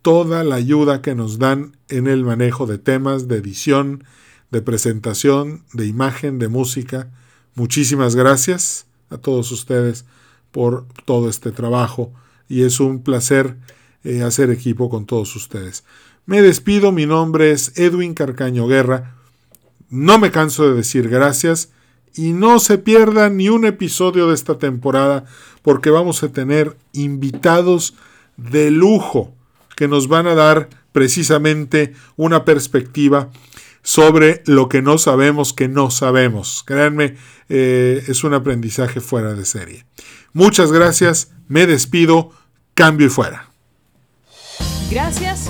toda 0.02 0.44
la 0.44 0.56
ayuda 0.56 1.02
que 1.02 1.16
nos 1.16 1.38
dan 1.38 1.78
en 1.90 2.08
el 2.08 2.24
manejo 2.24 2.66
de 2.66 2.78
temas, 2.78 3.28
de 3.28 3.38
edición, 3.38 4.04
de 4.52 4.62
presentación, 4.62 5.64
de 5.74 5.86
imagen, 5.86 6.40
de 6.40 6.48
música. 6.48 7.12
Muchísimas 7.54 8.16
gracias 8.16 8.88
a 9.10 9.18
todos 9.18 9.52
ustedes 9.52 10.06
por 10.52 10.88
todo 11.06 11.30
este 11.30 11.52
trabajo 11.52 12.12
y 12.48 12.64
es 12.64 12.80
un 12.80 13.04
placer 13.04 13.58
eh, 14.04 14.24
hacer 14.24 14.50
equipo 14.50 14.90
con 14.90 15.06
todos 15.06 15.36
ustedes. 15.36 15.84
Me 16.26 16.42
despido, 16.42 16.92
mi 16.92 17.06
nombre 17.06 17.52
es 17.52 17.78
Edwin 17.78 18.14
Carcaño 18.14 18.68
Guerra. 18.68 19.19
No 19.90 20.20
me 20.20 20.32
canso 20.32 20.68
de 20.68 20.76
decir 20.76 21.10
gracias 21.10 21.70
y 22.14 22.34
no 22.34 22.60
se 22.60 22.78
pierdan 22.78 23.38
ni 23.38 23.50
un 23.50 23.66
episodio 23.66 24.28
de 24.28 24.36
esta 24.36 24.58
temporada 24.58 25.26
porque 25.62 25.90
vamos 25.90 26.24
a 26.24 26.32
tener 26.32 26.76
invitados 26.94 27.96
de 28.38 28.72
lujo 28.72 29.34
que 29.76 29.88
nos 29.88 30.08
van 30.08 30.28
a 30.28 30.36
dar 30.36 30.70
precisamente 30.92 31.94
una 32.18 32.46
perspectiva 32.46 33.30
sobre 33.82 34.44
lo 34.46 34.70
que 34.70 34.82
no 34.82 34.98
sabemos 34.98 35.54
que 35.54 35.68
no 35.68 35.90
sabemos. 35.90 36.64
Créanme, 36.66 37.16
eh, 37.48 38.04
es 38.08 38.24
un 38.24 38.34
aprendizaje 38.34 39.00
fuera 39.00 39.34
de 39.34 39.46
serie. 39.46 39.86
Muchas 40.34 40.72
gracias, 40.72 41.32
me 41.48 41.66
despido, 41.66 42.32
cambio 42.74 43.08
y 43.08 43.10
fuera. 43.10 43.50
Gracias 44.92 45.50